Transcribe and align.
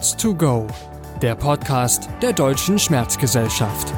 Schmerz 0.00 0.16
to 0.16 0.34
go, 0.34 0.66
der 1.20 1.34
Podcast 1.34 2.08
der 2.22 2.32
Deutschen 2.32 2.78
Schmerzgesellschaft. 2.78 3.92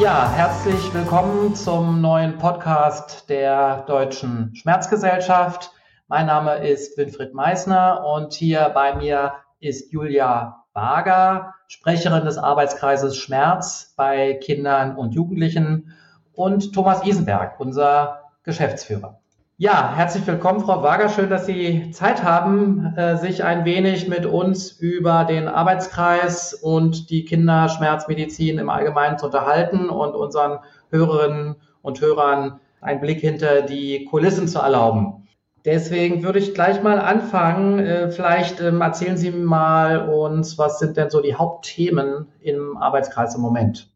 Ja, 0.00 0.32
herzlich 0.32 0.94
willkommen 0.94 1.54
zum 1.54 2.00
neuen 2.00 2.38
Podcast 2.38 3.28
der 3.28 3.82
Deutschen 3.82 4.56
Schmerzgesellschaft. 4.56 5.72
Mein 6.08 6.24
Name 6.24 6.66
ist 6.66 6.96
Winfried 6.96 7.34
Meissner 7.34 8.02
und 8.02 8.32
hier 8.32 8.70
bei 8.72 8.94
mir 8.94 9.34
ist 9.60 9.92
Julia 9.92 10.64
Wager, 10.72 11.52
Sprecherin 11.68 12.24
des 12.24 12.38
Arbeitskreises 12.38 13.18
Schmerz 13.18 13.92
bei 13.94 14.32
Kindern 14.42 14.96
und 14.96 15.14
Jugendlichen 15.14 15.92
und 16.32 16.72
Thomas 16.72 17.04
Isenberg, 17.04 17.60
unser 17.60 18.22
Geschäftsführer. 18.42 19.20
Ja, 19.56 19.94
herzlich 19.94 20.26
willkommen, 20.26 20.58
Frau 20.58 20.82
Wager. 20.82 21.08
Schön, 21.08 21.30
dass 21.30 21.46
Sie 21.46 21.92
Zeit 21.92 22.24
haben, 22.24 22.92
äh, 22.96 23.16
sich 23.16 23.44
ein 23.44 23.64
wenig 23.64 24.08
mit 24.08 24.26
uns 24.26 24.72
über 24.72 25.24
den 25.24 25.46
Arbeitskreis 25.46 26.54
und 26.54 27.08
die 27.08 27.24
Kinderschmerzmedizin 27.24 28.58
im 28.58 28.68
Allgemeinen 28.68 29.16
zu 29.16 29.26
unterhalten 29.26 29.90
und 29.90 30.16
unseren 30.16 30.58
Hörerinnen 30.90 31.54
und 31.82 32.00
Hörern 32.00 32.58
einen 32.80 33.00
Blick 33.00 33.20
hinter 33.20 33.62
die 33.62 34.06
Kulissen 34.06 34.48
zu 34.48 34.58
erlauben. 34.58 35.28
Deswegen 35.64 36.24
würde 36.24 36.40
ich 36.40 36.52
gleich 36.54 36.82
mal 36.82 36.98
anfangen. 36.98 37.78
Äh, 37.78 38.10
vielleicht 38.10 38.60
ähm, 38.60 38.80
erzählen 38.80 39.16
Sie 39.16 39.30
mal 39.30 40.08
uns, 40.08 40.58
was 40.58 40.80
sind 40.80 40.96
denn 40.96 41.10
so 41.10 41.20
die 41.20 41.36
Hauptthemen 41.36 42.26
im 42.40 42.76
Arbeitskreis 42.76 43.36
im 43.36 43.42
Moment? 43.42 43.93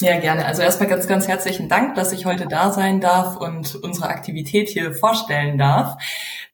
Ja, 0.00 0.18
gerne. 0.18 0.46
Also 0.46 0.62
erstmal 0.62 0.88
ganz, 0.88 1.06
ganz 1.06 1.28
herzlichen 1.28 1.68
Dank, 1.68 1.94
dass 1.94 2.12
ich 2.12 2.26
heute 2.26 2.46
da 2.48 2.72
sein 2.72 3.00
darf 3.00 3.36
und 3.36 3.76
unsere 3.76 4.08
Aktivität 4.08 4.68
hier 4.68 4.94
vorstellen 4.94 5.58
darf. 5.58 5.96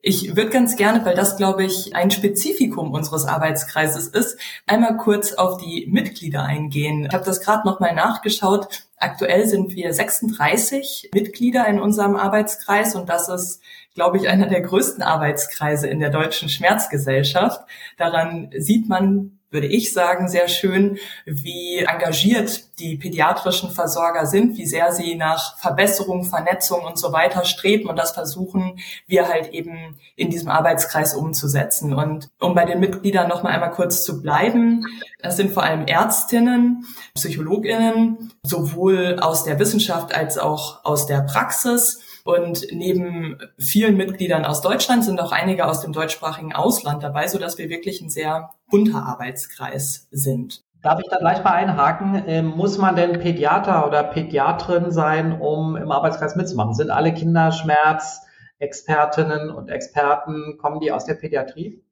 Ich 0.03 0.36
würde 0.36 0.50
ganz 0.50 0.77
gerne, 0.77 1.05
weil 1.05 1.14
das, 1.14 1.36
glaube 1.36 1.64
ich, 1.64 1.94
ein 1.94 2.11
Spezifikum 2.11 2.92
unseres 2.92 3.25
Arbeitskreises 3.25 4.09
ist, 4.09 4.39
einmal 4.66 4.97
kurz 4.98 5.33
auf 5.33 5.56
die 5.59 5.86
Mitglieder 5.91 6.42
eingehen. 6.42 7.06
Ich 7.06 7.14
habe 7.14 7.25
das 7.25 7.41
gerade 7.41 7.66
nochmal 7.66 7.94
nachgeschaut. 7.94 8.84
Aktuell 8.97 9.47
sind 9.47 9.75
wir 9.75 9.94
36 9.94 11.11
Mitglieder 11.14 11.66
in 11.69 11.81
unserem 11.81 12.16
Arbeitskreis 12.16 12.94
und 12.97 13.09
das 13.09 13.28
ist, 13.28 13.62
glaube 13.94 14.19
ich, 14.19 14.28
einer 14.28 14.47
der 14.47 14.61
größten 14.61 15.03
Arbeitskreise 15.03 15.86
in 15.86 16.00
der 16.00 16.11
deutschen 16.11 16.48
Schmerzgesellschaft. 16.48 17.62
Daran 17.97 18.50
sieht 18.56 18.89
man, 18.89 19.38
würde 19.50 19.66
ich 19.66 19.92
sagen, 19.92 20.28
sehr 20.28 20.48
schön, 20.48 20.98
wie 21.24 21.78
engagiert 21.78 22.78
die 22.78 22.96
pädiatrischen 22.96 23.70
Versorger 23.70 24.27
sind, 24.27 24.56
wie 24.56 24.66
sehr 24.66 24.92
sie 24.92 25.14
nach 25.14 25.58
Verbesserung, 25.58 26.24
Vernetzung 26.24 26.84
und 26.84 26.98
so 26.98 27.12
weiter 27.12 27.44
streben 27.44 27.88
und 27.88 27.96
das 27.96 28.12
versuchen 28.12 28.78
wir 29.06 29.28
halt 29.28 29.52
eben 29.52 29.98
in 30.16 30.30
diesem 30.30 30.48
Arbeitskreis 30.48 31.14
umzusetzen. 31.14 31.94
Und 31.94 32.28
um 32.38 32.54
bei 32.54 32.64
den 32.64 32.80
Mitgliedern 32.80 33.28
noch 33.28 33.42
mal 33.42 33.50
einmal 33.50 33.70
kurz 33.70 34.04
zu 34.04 34.22
bleiben, 34.22 34.84
das 35.22 35.36
sind 35.36 35.52
vor 35.52 35.62
allem 35.62 35.86
Ärztinnen, 35.86 36.84
Psychologinnen, 37.14 38.32
sowohl 38.42 39.19
aus 39.20 39.44
der 39.44 39.58
Wissenschaft 39.58 40.14
als 40.14 40.38
auch 40.38 40.84
aus 40.84 41.06
der 41.06 41.22
Praxis 41.22 42.00
und 42.29 42.67
neben 42.73 43.39
vielen 43.59 43.97
Mitgliedern 43.97 44.45
aus 44.45 44.61
Deutschland 44.61 45.03
sind 45.03 45.19
auch 45.19 45.33
einige 45.33 45.67
aus 45.67 45.81
dem 45.81 45.95
deutschsprachigen 45.95 46.55
Ausland 46.55 47.03
dabei, 47.03 47.27
so 47.27 47.39
dass 47.39 47.57
wir 47.57 47.71
wirklich 47.71 48.03
ein 48.03 48.11
sehr 48.11 48.51
bunter 48.71 49.07
Arbeitskreis 49.07 50.09
sind. 50.11 50.62
Darf 50.83 51.01
ich 51.01 51.09
da 51.09 51.17
gleich 51.17 51.43
mal 51.43 51.55
einhaken? 51.55 52.23
Ähm, 52.27 52.49
muss 52.49 52.77
man 52.77 52.97
denn 52.97 53.19
Pädiater 53.19 53.87
oder 53.87 54.03
Pädiatrin 54.03 54.91
sein, 54.91 55.41
um 55.41 55.75
im 55.75 55.91
Arbeitskreis 55.91 56.37
mitzumachen? 56.37 56.75
Sind 56.75 56.91
alle 56.91 57.15
Kinderschmerzexpertinnen 57.15 59.49
und 59.49 59.71
Experten, 59.71 60.59
kommen 60.59 60.81
die 60.81 60.93
aus 60.93 61.06
der 61.06 61.15
Pädiatrie? 61.15 61.83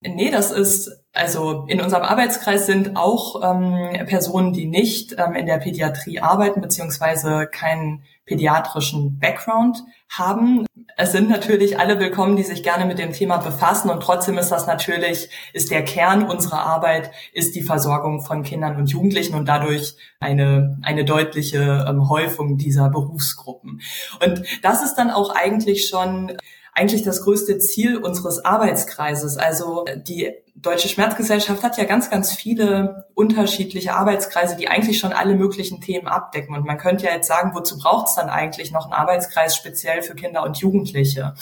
Nee, 0.00 0.32
das 0.32 0.50
ist, 0.50 0.97
also 1.12 1.64
in 1.68 1.80
unserem 1.80 2.02
Arbeitskreis 2.02 2.66
sind 2.66 2.96
auch 2.96 3.42
ähm, 3.42 4.06
Personen, 4.06 4.52
die 4.52 4.66
nicht 4.66 5.16
ähm, 5.18 5.34
in 5.34 5.46
der 5.46 5.58
Pädiatrie 5.58 6.20
arbeiten, 6.20 6.60
beziehungsweise 6.60 7.46
keinen 7.50 8.02
pädiatrischen 8.26 9.18
Background 9.18 9.82
haben. 10.10 10.66
Es 10.96 11.12
sind 11.12 11.30
natürlich 11.30 11.78
alle 11.78 11.98
willkommen, 11.98 12.36
die 12.36 12.42
sich 12.42 12.62
gerne 12.62 12.84
mit 12.84 12.98
dem 12.98 13.12
Thema 13.12 13.38
befassen 13.38 13.88
und 13.88 14.02
trotzdem 14.02 14.36
ist 14.36 14.50
das 14.50 14.66
natürlich, 14.66 15.30
ist 15.54 15.70
der 15.70 15.82
Kern 15.84 16.24
unserer 16.24 16.60
Arbeit, 16.60 17.10
ist 17.32 17.54
die 17.54 17.62
Versorgung 17.62 18.20
von 18.20 18.42
Kindern 18.42 18.76
und 18.76 18.90
Jugendlichen 18.90 19.34
und 19.34 19.48
dadurch 19.48 19.96
eine, 20.20 20.78
eine 20.82 21.04
deutliche 21.04 21.86
ähm, 21.88 22.08
Häufung 22.08 22.58
dieser 22.58 22.90
Berufsgruppen. 22.90 23.80
Und 24.22 24.42
das 24.62 24.82
ist 24.82 24.94
dann 24.94 25.10
auch 25.10 25.34
eigentlich 25.34 25.88
schon 25.88 26.36
eigentlich 26.74 27.02
das 27.02 27.24
größte 27.24 27.58
Ziel 27.58 27.96
unseres 27.96 28.44
Arbeitskreises. 28.44 29.36
Also 29.36 29.84
die 29.96 30.32
Deutsche 30.60 30.88
Schmerzgesellschaft 30.88 31.62
hat 31.62 31.78
ja 31.78 31.84
ganz, 31.84 32.10
ganz 32.10 32.32
viele 32.32 33.06
unterschiedliche 33.14 33.94
Arbeitskreise, 33.94 34.56
die 34.56 34.68
eigentlich 34.68 34.98
schon 34.98 35.12
alle 35.12 35.36
möglichen 35.36 35.80
Themen 35.80 36.08
abdecken. 36.08 36.56
Und 36.56 36.66
man 36.66 36.78
könnte 36.78 37.06
ja 37.06 37.12
jetzt 37.12 37.28
sagen, 37.28 37.52
wozu 37.54 37.78
braucht 37.78 38.08
es 38.08 38.16
dann 38.16 38.28
eigentlich 38.28 38.72
noch 38.72 38.84
einen 38.84 38.92
Arbeitskreis 38.92 39.54
speziell 39.54 40.02
für 40.02 40.14
Kinder 40.14 40.42
und 40.42 40.56
Jugendliche? 40.58 41.34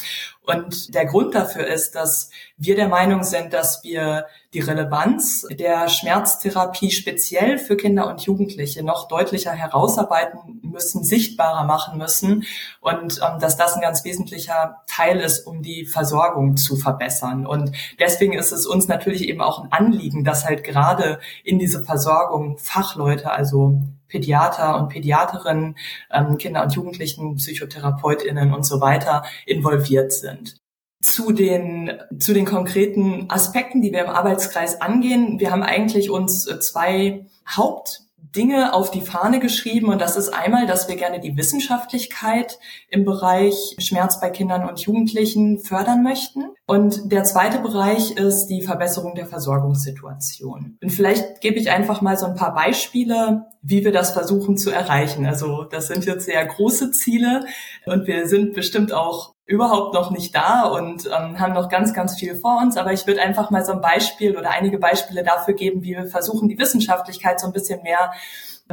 Und 0.46 0.94
der 0.94 1.06
Grund 1.06 1.34
dafür 1.34 1.66
ist, 1.66 1.94
dass 1.96 2.30
wir 2.56 2.76
der 2.76 2.88
Meinung 2.88 3.24
sind, 3.24 3.52
dass 3.52 3.82
wir 3.82 4.26
die 4.54 4.60
Relevanz 4.60 5.46
der 5.50 5.88
Schmerztherapie 5.88 6.90
speziell 6.90 7.58
für 7.58 7.76
Kinder 7.76 8.08
und 8.08 8.22
Jugendliche 8.22 8.84
noch 8.84 9.08
deutlicher 9.08 9.52
herausarbeiten 9.52 10.60
müssen, 10.62 11.04
sichtbarer 11.04 11.64
machen 11.64 11.98
müssen 11.98 12.44
und 12.80 13.20
ähm, 13.22 13.40
dass 13.40 13.56
das 13.56 13.74
ein 13.74 13.80
ganz 13.80 14.04
wesentlicher 14.04 14.82
Teil 14.86 15.20
ist, 15.20 15.46
um 15.46 15.62
die 15.62 15.84
Versorgung 15.84 16.56
zu 16.56 16.76
verbessern. 16.76 17.44
Und 17.44 17.72
deswegen 17.98 18.32
ist 18.32 18.52
es 18.52 18.66
uns 18.66 18.86
natürlich 18.86 19.05
eben 19.14 19.40
auch 19.40 19.62
ein 19.62 19.72
Anliegen, 19.72 20.24
dass 20.24 20.44
halt 20.44 20.64
gerade 20.64 21.18
in 21.44 21.58
diese 21.58 21.84
Versorgung 21.84 22.58
Fachleute, 22.58 23.30
also 23.30 23.80
Pädiater 24.08 24.80
und 24.80 24.88
Pädiaterinnen, 24.88 25.76
ähm, 26.10 26.38
Kinder 26.38 26.62
und 26.62 26.74
Jugendlichen, 26.74 27.36
PsychotherapeutInnen 27.36 28.52
und 28.52 28.64
so 28.64 28.80
weiter 28.80 29.24
involviert 29.46 30.12
sind. 30.12 30.56
Zu 31.02 31.32
den, 31.32 31.92
zu 32.18 32.32
den 32.32 32.46
konkreten 32.46 33.26
Aspekten, 33.28 33.82
die 33.82 33.92
wir 33.92 34.04
im 34.04 34.10
Arbeitskreis 34.10 34.80
angehen. 34.80 35.38
Wir 35.38 35.50
haben 35.50 35.62
eigentlich 35.62 36.10
uns 36.10 36.46
äh, 36.46 36.58
zwei 36.60 37.26
Haupt 37.46 38.05
Dinge 38.36 38.74
auf 38.74 38.90
die 38.90 39.00
Fahne 39.00 39.40
geschrieben 39.40 39.88
und 39.88 40.00
das 40.00 40.16
ist 40.16 40.28
einmal, 40.28 40.66
dass 40.66 40.88
wir 40.88 40.96
gerne 40.96 41.20
die 41.20 41.36
Wissenschaftlichkeit 41.36 42.58
im 42.90 43.04
Bereich 43.04 43.76
Schmerz 43.78 44.20
bei 44.20 44.30
Kindern 44.30 44.68
und 44.68 44.80
Jugendlichen 44.80 45.58
fördern 45.58 46.02
möchten. 46.02 46.44
Und 46.66 47.12
der 47.12 47.24
zweite 47.24 47.58
Bereich 47.58 48.12
ist 48.12 48.46
die 48.46 48.62
Verbesserung 48.62 49.14
der 49.14 49.26
Versorgungssituation. 49.26 50.78
Und 50.82 50.90
vielleicht 50.90 51.40
gebe 51.40 51.58
ich 51.58 51.70
einfach 51.70 52.02
mal 52.02 52.18
so 52.18 52.26
ein 52.26 52.34
paar 52.34 52.54
Beispiele, 52.54 53.46
wie 53.62 53.84
wir 53.84 53.92
das 53.92 54.10
versuchen 54.10 54.56
zu 54.56 54.70
erreichen. 54.70 55.26
Also 55.26 55.64
das 55.64 55.86
sind 55.86 56.04
jetzt 56.04 56.26
sehr 56.26 56.44
große 56.44 56.90
Ziele 56.90 57.44
und 57.86 58.06
wir 58.06 58.28
sind 58.28 58.54
bestimmt 58.54 58.92
auch 58.92 59.35
überhaupt 59.46 59.94
noch 59.94 60.10
nicht 60.10 60.34
da 60.34 60.64
und 60.64 61.06
ähm, 61.06 61.38
haben 61.38 61.54
noch 61.54 61.68
ganz, 61.68 61.94
ganz 61.94 62.18
viel 62.18 62.34
vor 62.34 62.58
uns. 62.60 62.76
Aber 62.76 62.92
ich 62.92 63.06
würde 63.06 63.22
einfach 63.22 63.50
mal 63.50 63.64
so 63.64 63.72
ein 63.72 63.80
Beispiel 63.80 64.36
oder 64.36 64.50
einige 64.50 64.78
Beispiele 64.78 65.22
dafür 65.22 65.54
geben, 65.54 65.82
wie 65.82 65.96
wir 65.96 66.06
versuchen, 66.06 66.48
die 66.48 66.58
Wissenschaftlichkeit 66.58 67.40
so 67.40 67.46
ein 67.46 67.52
bisschen 67.52 67.82
mehr 67.82 68.12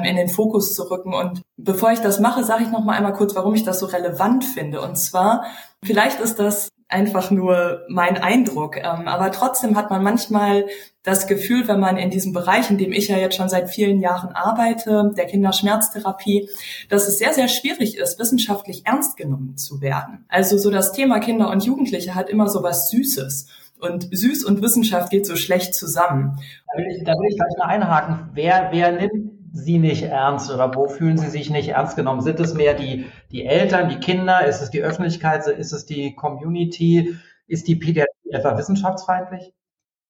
in 0.02 0.16
den 0.16 0.30
Fokus 0.30 0.74
zu 0.74 0.90
rücken. 0.90 1.14
Und 1.14 1.44
bevor 1.58 1.92
ich 1.92 2.00
das 2.00 2.20
mache, 2.20 2.44
sage 2.44 2.64
ich 2.64 2.72
noch 2.72 2.84
mal 2.84 2.98
einmal 2.98 3.14
kurz, 3.14 3.36
warum 3.36 3.54
ich 3.54 3.64
das 3.64 3.80
so 3.80 3.86
relevant 3.86 4.44
finde. 4.44 4.82
Und 4.82 4.96
zwar, 4.96 5.46
vielleicht 5.84 6.20
ist 6.20 6.40
das 6.40 6.70
einfach 6.94 7.32
nur 7.32 7.82
mein 7.90 8.18
Eindruck. 8.18 8.78
Ähm, 8.78 9.08
aber 9.08 9.32
trotzdem 9.32 9.76
hat 9.76 9.90
man 9.90 10.04
manchmal 10.04 10.68
das 11.02 11.28
Gefühl, 11.28 11.68
wenn 11.68 11.80
man 11.80 11.98
in 11.98 12.10
diesem 12.10 12.32
Bereich, 12.32 12.70
in 12.70 12.78
dem 12.78 12.94
ich 12.94 13.10
ja 13.10 13.18
jetzt 13.18 13.36
schon 13.36 13.50
seit 13.50 13.70
vielen 13.70 14.00
Jahren 14.00 14.34
arbeite, 14.34 15.12
der 15.18 15.26
Kinderschmerztherapie, 15.26 16.48
dass 16.90 17.08
es 17.08 17.18
sehr, 17.18 17.34
sehr 17.34 17.50
schwierig 17.50 17.98
ist, 17.98 18.20
wissenschaftlich 18.20 18.86
ernst 18.86 19.18
genommen 19.18 19.58
zu 19.58 19.82
werden. 19.82 20.26
Also 20.30 20.58
so 20.58 20.72
das 20.72 20.94
Thema 20.94 21.20
Kinder 21.20 21.50
und 21.50 21.66
Jugendliche 21.66 22.16
hat 22.16 22.30
immer 22.30 22.48
so 22.48 22.64
was 22.64 22.90
Süßes. 22.90 23.48
Und 23.80 24.08
süß 24.12 24.46
und 24.46 24.62
Wissenschaft 24.62 25.10
geht 25.10 25.26
so 25.26 25.36
schlecht 25.36 25.76
zusammen. 25.76 26.40
Da 26.72 26.78
will 26.78 26.88
ich, 26.96 27.04
da 27.04 27.12
will 27.14 27.30
ich 27.30 27.36
gleich 27.36 27.58
mal 27.58 27.66
einhaken. 27.66 28.30
Wer, 28.34 28.70
wer 28.72 28.94
nimmt 28.94 29.33
Sie 29.56 29.78
nicht 29.78 30.02
ernst 30.02 30.50
oder 30.52 30.74
wo 30.74 30.88
fühlen 30.88 31.20
Sie 31.20 31.30
sich 31.30 31.52
nicht 31.52 31.70
ernst 31.70 31.96
genommen? 31.96 32.22
Sind 32.22 32.40
es 32.40 32.56
mehr 32.56 32.74
die, 32.74 33.06
die 33.32 33.46
Eltern, 33.46 33.88
die 33.88 34.00
Kinder? 34.00 34.46
Ist 34.48 34.62
es 34.62 34.72
die 34.72 34.82
Öffentlichkeit? 34.82 35.46
Ist 35.48 35.74
es 35.74 35.86
die 35.86 36.16
Community? 36.16 37.16
Ist 37.46 37.68
die 37.68 37.76
Pädiatrie 37.76 38.32
etwa 38.32 38.58
wissenschaftsfeindlich? 38.58 39.54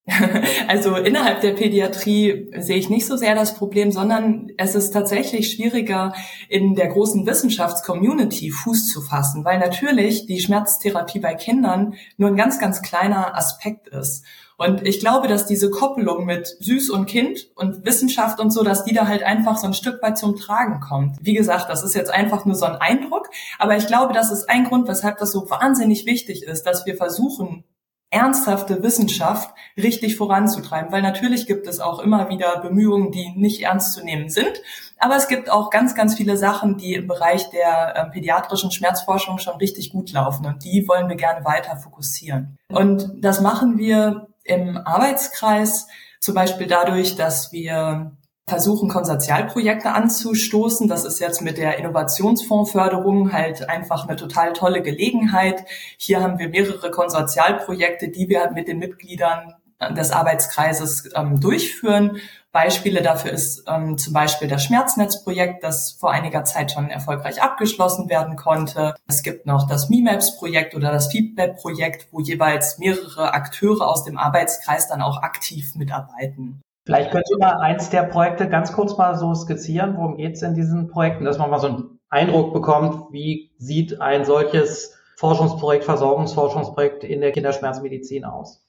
Also 0.68 0.95
innerhalb 0.95 1.42
der 1.42 1.54
Pädiatrie 1.54 2.51
sehe 2.57 2.78
ich 2.78 2.90
nicht 2.90 3.06
so 3.06 3.16
sehr 3.16 3.36
das 3.36 3.56
Problem, 3.56 3.92
sondern 3.92 4.50
es 4.57 4.75
ist 4.75 4.92
tatsächlich 4.92 5.51
schwieriger, 5.51 6.13
in 6.50 6.75
der 6.75 6.88
großen 6.88 7.25
Wissenschaftscommunity 7.25 8.50
Fuß 8.50 8.88
zu 8.92 9.01
fassen, 9.01 9.46
weil 9.46 9.60
natürlich 9.60 10.25
die 10.25 10.39
Schmerztherapie 10.39 11.19
bei 11.19 11.36
Kindern 11.36 11.96
nur 12.18 12.30
ein 12.30 12.36
ganz, 12.36 12.60
ganz 12.60 12.81
kleiner 12.81 13.36
Aspekt 13.38 13.88
ist. 13.88 14.25
Und 14.63 14.88
ich 14.88 15.01
glaube, 15.01 15.27
dass 15.27 15.45
diese 15.45 15.69
Koppelung 15.69 16.25
mit 16.25 16.48
Süß 16.48 16.89
und 16.89 17.06
Kind 17.06 17.50
und 17.56 17.86
Wissenschaft 17.86 18.39
und 18.39 18.51
so, 18.51 18.63
dass 18.63 18.86
die 18.86 18.94
da 18.94 19.07
halt 19.07 19.21
einfach 19.21 19.57
so 19.57 19.68
ein 19.68 19.74
Stück 19.74 20.01
weit 20.01 20.18
zum 20.18 20.38
Tragen 20.38 20.80
kommt. 20.80 21.18
Wie 21.21 21.33
gesagt, 21.33 21.69
das 21.69 21.83
ist 21.83 21.95
jetzt 21.95 22.12
einfach 22.12 22.45
nur 22.45 22.56
so 22.56 22.65
ein 22.65 22.77
Eindruck, 22.77 23.30
aber 23.60 23.75
ich 23.75 23.88
glaube, 23.88 24.13
das 24.13 24.31
ist 24.31 24.50
ein 24.50 24.63
Grund, 24.63 24.88
weshalb 24.88 25.18
das 25.18 25.33
so 25.33 25.50
wahnsinnig 25.50 26.06
wichtig 26.06 26.44
ist, 26.44 26.63
dass 26.63 26.86
wir 26.86 26.95
versuchen, 26.95 27.65
ernsthafte 28.10 28.83
Wissenschaft 28.83 29.54
richtig 29.75 30.15
voranzutreiben, 30.15 30.92
weil 30.92 31.01
natürlich 31.01 31.48
gibt 31.48 31.68
es 31.68 31.80
auch 31.80 32.00
immer 32.00 32.30
wieder 32.30 32.62
Bemühungen, 32.62 33.12
die 33.12 33.33
nicht 33.36 33.63
ernst 33.63 33.94
zu 33.94 34.06
nehmen 34.06 34.30
sind, 34.30 34.62
aber 35.00 35.15
es 35.15 35.27
gibt 35.27 35.51
auch 35.51 35.71
ganz, 35.71 35.95
ganz 35.95 36.15
viele 36.15 36.38
Sachen, 36.38 36.77
die 36.77 36.94
im 36.94 37.07
Bereich 37.07 37.50
der 37.50 37.95
äh, 37.95 38.10
pädiatrischen 38.12 38.71
Schmerzforschung 38.71 39.39
schon 39.39 39.57
richtig 39.57 39.89
gut 39.89 40.12
laufen 40.13 40.45
und 40.45 40.63
die 40.63 40.88
wollen 40.88 41.10
wir 41.10 41.15
gerne 41.15 41.44
weiter 41.44 41.75
fokussieren. 41.75 42.60
Und 42.69 43.12
das 43.18 43.42
machen 43.42 43.80
wir 43.80 44.27
im 44.44 44.78
Arbeitskreis 44.78 45.88
zum 46.19 46.36
Beispiel 46.36 46.68
dadurch, 46.68 47.16
dass 47.16 47.51
wir 47.51 48.12
versuchen, 48.48 48.90
Konsortialprojekte 48.90 49.92
anzustoßen. 49.92 50.88
Das 50.88 51.06
ist 51.06 51.19
jetzt 51.19 51.42
mit 51.42 51.57
der 51.57 51.78
Innovationsfondsförderung 51.78 53.31
halt 53.31 53.69
einfach 53.69 54.07
eine 54.07 54.18
total 54.18 54.54
tolle 54.54 54.81
Gelegenheit. 54.81 55.66
Hier 55.98 56.22
haben 56.22 56.40
wir 56.40 56.50
mehrere 56.50 56.92
Konsortialprojekte, 56.92 58.10
die 58.10 58.28
wir 58.28 58.51
mit 58.51 58.68
den 58.68 58.80
Mitgliedern 58.80 59.54
des 59.92 60.12
Arbeitskreises 60.12 61.10
ähm, 61.16 61.39
durchführen. 61.39 62.18
Beispiele 62.53 63.01
dafür 63.01 63.31
ist 63.31 63.63
ähm, 63.67 63.97
zum 63.97 64.13
Beispiel 64.13 64.47
das 64.47 64.63
Schmerznetzprojekt, 64.63 65.63
das 65.63 65.91
vor 66.00 66.11
einiger 66.11 66.44
Zeit 66.44 66.71
schon 66.71 66.91
erfolgreich 66.91 67.41
abgeschlossen 67.41 68.09
werden 68.09 68.35
konnte. 68.35 68.94
Es 69.07 69.23
gibt 69.23 69.47
noch 69.47 69.67
das 69.67 69.89
MIMAPS-Projekt 69.89 70.75
oder 70.75 70.91
das 70.91 71.07
Feedback-Projekt, 71.07 72.07
wo 72.11 72.19
jeweils 72.19 72.77
mehrere 72.77 73.33
Akteure 73.33 73.88
aus 73.88 74.03
dem 74.03 74.19
Arbeitskreis 74.19 74.88
dann 74.88 75.01
auch 75.01 75.23
aktiv 75.23 75.73
mitarbeiten. 75.75 76.61
Vielleicht 76.85 77.11
könnt 77.11 77.27
ihr 77.31 77.39
mal 77.39 77.59
eins 77.59 77.89
der 77.89 78.03
Projekte 78.03 78.47
ganz 78.47 78.71
kurz 78.71 78.97
mal 78.97 79.17
so 79.17 79.33
skizzieren. 79.33 79.97
Worum 79.97 80.17
geht 80.17 80.35
es 80.35 80.44
in 80.44 80.53
diesen 80.53 80.89
Projekten, 80.89 81.25
dass 81.25 81.39
man 81.39 81.50
mal 81.50 81.59
so 81.59 81.67
einen 81.67 82.00
Eindruck 82.09 82.53
bekommt, 82.53 83.11
wie 83.11 83.51
sieht 83.57 84.00
ein 84.00 84.25
solches 84.25 84.95
Forschungsprojekt, 85.17 85.85
Versorgungsforschungsprojekt 85.85 87.03
in 87.03 87.21
der 87.21 87.31
Kinderschmerzmedizin 87.31 88.25
aus? 88.25 88.63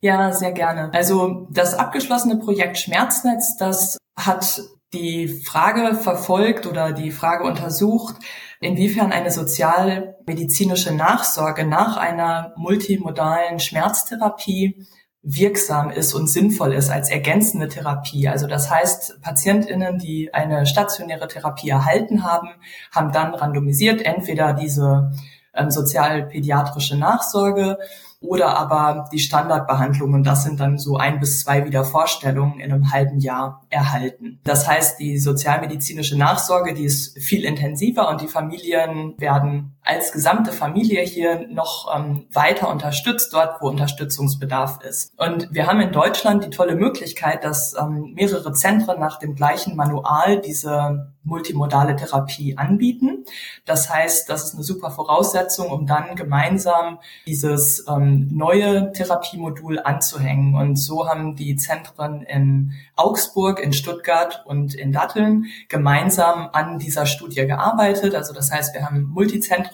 Ja, 0.00 0.32
sehr 0.32 0.52
gerne. 0.52 0.92
Also 0.94 1.48
das 1.50 1.74
abgeschlossene 1.74 2.36
Projekt 2.36 2.78
Schmerznetz, 2.78 3.56
das 3.56 3.98
hat 4.16 4.62
die 4.92 5.28
Frage 5.28 5.96
verfolgt 5.96 6.66
oder 6.66 6.92
die 6.92 7.10
Frage 7.10 7.44
untersucht, 7.44 8.16
inwiefern 8.60 9.12
eine 9.12 9.30
sozialmedizinische 9.30 10.94
Nachsorge 10.94 11.66
nach 11.66 11.96
einer 11.96 12.54
multimodalen 12.56 13.58
Schmerztherapie 13.60 14.86
wirksam 15.22 15.90
ist 15.90 16.14
und 16.14 16.28
sinnvoll 16.30 16.72
ist 16.72 16.90
als 16.90 17.10
ergänzende 17.10 17.68
Therapie. 17.68 18.28
Also 18.28 18.46
das 18.46 18.70
heißt, 18.70 19.20
Patientinnen, 19.20 19.98
die 19.98 20.32
eine 20.32 20.64
stationäre 20.64 21.28
Therapie 21.28 21.68
erhalten 21.68 22.22
haben, 22.22 22.48
haben 22.92 23.12
dann 23.12 23.34
randomisiert 23.34 24.00
entweder 24.02 24.54
diese 24.54 25.12
ähm, 25.54 25.70
sozialpädiatrische 25.70 26.96
Nachsorge 26.96 27.78
oder 28.20 28.56
aber 28.56 29.08
die 29.12 29.18
Standardbehandlungen. 29.18 30.24
Das 30.24 30.44
sind 30.44 30.60
dann 30.60 30.78
so 30.78 30.96
ein 30.96 31.20
bis 31.20 31.40
zwei 31.40 31.64
Wiedervorstellungen 31.64 32.60
in 32.60 32.72
einem 32.72 32.92
halben 32.92 33.18
Jahr 33.20 33.62
erhalten. 33.70 34.40
Das 34.44 34.66
heißt, 34.66 34.98
die 34.98 35.18
sozialmedizinische 35.18 36.18
Nachsorge, 36.18 36.74
die 36.74 36.84
ist 36.84 37.18
viel 37.18 37.44
intensiver 37.44 38.08
und 38.08 38.20
die 38.20 38.28
Familien 38.28 39.14
werden 39.18 39.77
als 39.88 40.12
gesamte 40.12 40.52
Familie 40.52 41.00
hier 41.00 41.48
noch 41.48 41.88
ähm, 41.96 42.26
weiter 42.30 42.68
unterstützt, 42.68 43.32
dort 43.32 43.62
wo 43.62 43.68
Unterstützungsbedarf 43.68 44.80
ist. 44.82 45.12
Und 45.16 45.48
wir 45.50 45.66
haben 45.66 45.80
in 45.80 45.92
Deutschland 45.92 46.44
die 46.44 46.50
tolle 46.50 46.74
Möglichkeit, 46.74 47.42
dass 47.42 47.74
ähm, 47.74 48.12
mehrere 48.14 48.52
Zentren 48.52 49.00
nach 49.00 49.18
dem 49.18 49.34
gleichen 49.34 49.76
Manual 49.76 50.42
diese 50.42 51.14
multimodale 51.28 51.94
Therapie 51.94 52.56
anbieten. 52.56 53.24
Das 53.64 53.90
heißt, 53.90 54.28
das 54.28 54.44
ist 54.44 54.54
eine 54.54 54.64
super 54.64 54.90
Voraussetzung, 54.90 55.70
um 55.70 55.86
dann 55.86 56.16
gemeinsam 56.16 56.98
dieses 57.26 57.84
ähm, 57.88 58.28
neue 58.32 58.92
Therapiemodul 58.92 59.78
anzuhängen. 59.78 60.54
Und 60.54 60.76
so 60.76 61.06
haben 61.08 61.36
die 61.36 61.56
Zentren 61.56 62.22
in 62.22 62.72
Augsburg, 62.96 63.60
in 63.60 63.72
Stuttgart 63.72 64.42
und 64.46 64.74
in 64.74 64.92
Datteln 64.92 65.46
gemeinsam 65.68 66.48
an 66.52 66.78
dieser 66.78 67.06
Studie 67.06 67.46
gearbeitet. 67.46 68.14
Also 68.14 68.32
das 68.32 68.50
heißt, 68.50 68.74
wir 68.74 68.84
haben 68.84 69.14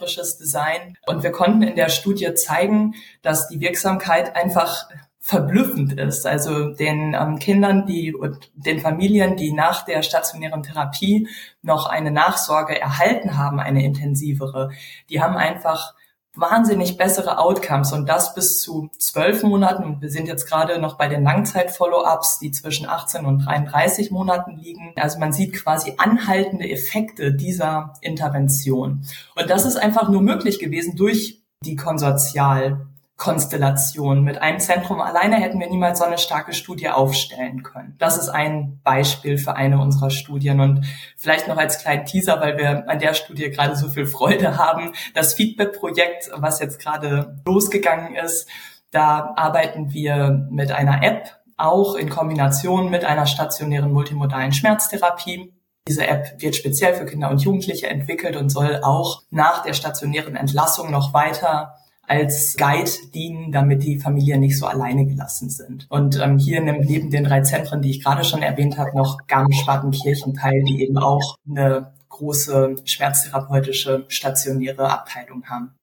multizentrisches 0.05 0.39
Design 0.39 0.97
und 1.06 1.23
wir 1.23 1.33
konnten 1.33 1.62
in 1.62 1.77
der 1.77 1.89
Studie 1.89 2.35
zeigen, 2.35 2.95
dass 3.23 3.49
die 3.49 3.61
Wirksamkeit 3.61 4.37
einfach 4.37 4.89
verblüffend 5.19 5.99
ist. 5.99 6.27
Also 6.27 6.75
den 6.75 7.15
ähm, 7.15 7.39
Kindern, 7.39 7.87
die 7.87 8.15
und 8.15 8.51
den 8.55 8.81
Familien, 8.81 9.37
die 9.37 9.53
nach 9.53 9.85
der 9.85 10.03
stationären 10.03 10.62
Therapie 10.62 11.29
noch 11.62 11.87
eine 11.87 12.11
Nachsorge 12.11 12.79
erhalten 12.79 13.39
haben, 13.39 13.59
eine 13.59 13.83
intensivere, 13.85 14.71
die 15.09 15.23
haben 15.23 15.37
einfach 15.37 15.95
wahnsinnig 16.37 16.97
bessere 16.97 17.39
Outcomes 17.39 17.93
und 17.93 18.09
das 18.09 18.35
bis 18.35 18.61
zu 18.61 18.91
zwölf 18.99 19.43
Monaten. 19.43 19.85
Und 19.85 20.03
wir 20.03 20.11
sind 20.11 20.27
jetzt 20.27 20.47
gerade 20.49 20.81
noch 20.81 20.97
bei 20.97 21.09
den 21.09 21.23
Langzeit-Follow-ups, 21.23 22.39
die 22.39 22.51
zwischen 22.51 22.89
18 22.89 23.25
und 23.25 23.47
33 23.47 24.11
Monaten 24.11 24.57
liegen. 24.57 24.93
Also 24.97 25.19
man 25.19 25.33
sieht 25.33 25.55
quasi 25.55 25.95
anhaltende 25.97 26.69
Effekte 26.69 27.33
dieser 27.33 27.93
Intervention. 28.01 29.05
Und 29.37 29.51
das 29.51 29.65
ist 29.65 29.77
einfach 29.77 30.09
nur 30.09 30.23
möglich 30.23 30.59
gewesen 30.59 30.97
durch 30.97 31.43
die 31.65 31.77
Konsortial 31.77 32.87
Konstellation. 33.16 34.25
Mit 34.25 34.43
einem 34.43 34.58
Zentrum 34.58 35.00
alleine 35.00 35.37
hätten 35.37 35.61
wir 35.61 35.69
niemals 35.69 36.00
so 36.00 36.05
eine 36.05 36.19
starke 36.19 36.52
Studie 36.52 36.88
aufstellen 36.88 37.62
können. 37.62 37.94
Das 37.99 38.19
ist 38.19 38.28
ein 38.28 38.81
Beispiel 38.82 39.38
für 39.38 39.55
eine 39.55 39.81
unserer 39.81 40.11
Studien. 40.11 40.61
Und 40.61 40.84
vielleicht 41.16 41.46
noch 41.46 41.56
als 41.56 41.78
kleinen 41.78 42.06
Teaser, 42.06 42.40
weil 42.40 42.58
wir 42.58 42.88
an 42.88 42.99
der 42.99 43.14
Studie 43.14 43.50
gerade 43.50 43.76
so 43.76 43.88
viel 43.88 44.06
Freude 44.06 44.58
haben. 44.58 44.93
Das 45.14 45.34
Feedback-Projekt, 45.34 46.31
was 46.34 46.58
jetzt 46.58 46.81
gerade 46.81 47.40
losgegangen 47.46 48.16
ist, 48.16 48.49
da 48.90 49.32
arbeiten 49.37 49.93
wir 49.93 50.46
mit 50.50 50.72
einer 50.72 51.02
App, 51.02 51.37
auch 51.56 51.94
in 51.94 52.08
Kombination 52.08 52.90
mit 52.90 53.05
einer 53.05 53.26
stationären 53.26 53.93
multimodalen 53.93 54.52
Schmerztherapie. 54.52 55.52
Diese 55.87 56.06
App 56.06 56.34
wird 56.38 56.56
speziell 56.56 56.94
für 56.94 57.06
Kinder 57.06 57.31
und 57.31 57.43
Jugendliche 57.43 57.88
entwickelt 57.88 58.37
und 58.37 58.49
soll 58.49 58.81
auch 58.82 59.22
nach 59.31 59.62
der 59.62 59.75
stationären 59.75 60.34
Entlassung 60.34 60.90
noch 60.90 61.12
weiter 61.14 61.75
als 62.06 62.56
Guide 62.56 62.91
dienen, 63.15 63.53
damit 63.53 63.83
die 63.83 63.99
Familien 63.99 64.41
nicht 64.41 64.59
so 64.59 64.67
alleine 64.67 65.06
gelassen 65.06 65.49
sind. 65.51 65.87
Und 65.91 66.21
ähm, 66.21 66.39
hier 66.39 66.61
neben 66.61 67.11
den 67.11 67.25
drei 67.25 67.41
Zentren, 67.43 67.83
die 67.83 67.91
ich 67.91 68.05
gerade 68.05 68.25
schon 68.25 68.43
erwähnt 68.43 68.79
habe, 68.79 68.97
noch 68.97 69.27
Garmisch-Partenkirchen 69.27 70.35
teil, 70.35 70.62
die 70.65 70.83
eben 70.83 70.99
auch 70.99 71.37
eine 71.49 71.93
große 72.09 72.77
schmerztherapeutische 72.85 74.05
stationäre 74.09 74.91
Abteilung 74.91 75.45
haben. 75.47 75.75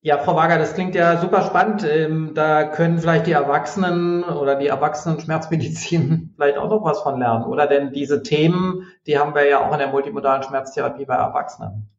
Ja, 0.00 0.18
Frau 0.18 0.36
Wager, 0.36 0.58
das 0.58 0.74
klingt 0.74 0.94
ja 0.94 1.20
super 1.20 1.42
spannend. 1.42 1.84
Ähm, 1.84 2.32
da 2.32 2.64
können 2.64 3.00
vielleicht 3.00 3.26
die 3.26 3.32
Erwachsenen 3.32 4.22
oder 4.22 4.54
die 4.54 4.68
Erwachsenen 4.68 5.20
Schmerzmedizin 5.20 6.32
vielleicht 6.36 6.56
auch 6.56 6.70
noch 6.70 6.84
was 6.84 7.00
von 7.02 7.18
lernen. 7.18 7.44
Oder 7.44 7.66
denn 7.66 7.92
diese 7.92 8.22
Themen, 8.22 8.86
die 9.06 9.18
haben 9.18 9.34
wir 9.34 9.48
ja 9.48 9.66
auch 9.66 9.72
in 9.72 9.78
der 9.80 9.88
multimodalen 9.88 10.44
Schmerztherapie 10.44 11.04
bei 11.04 11.16
Erwachsenen. 11.16 11.90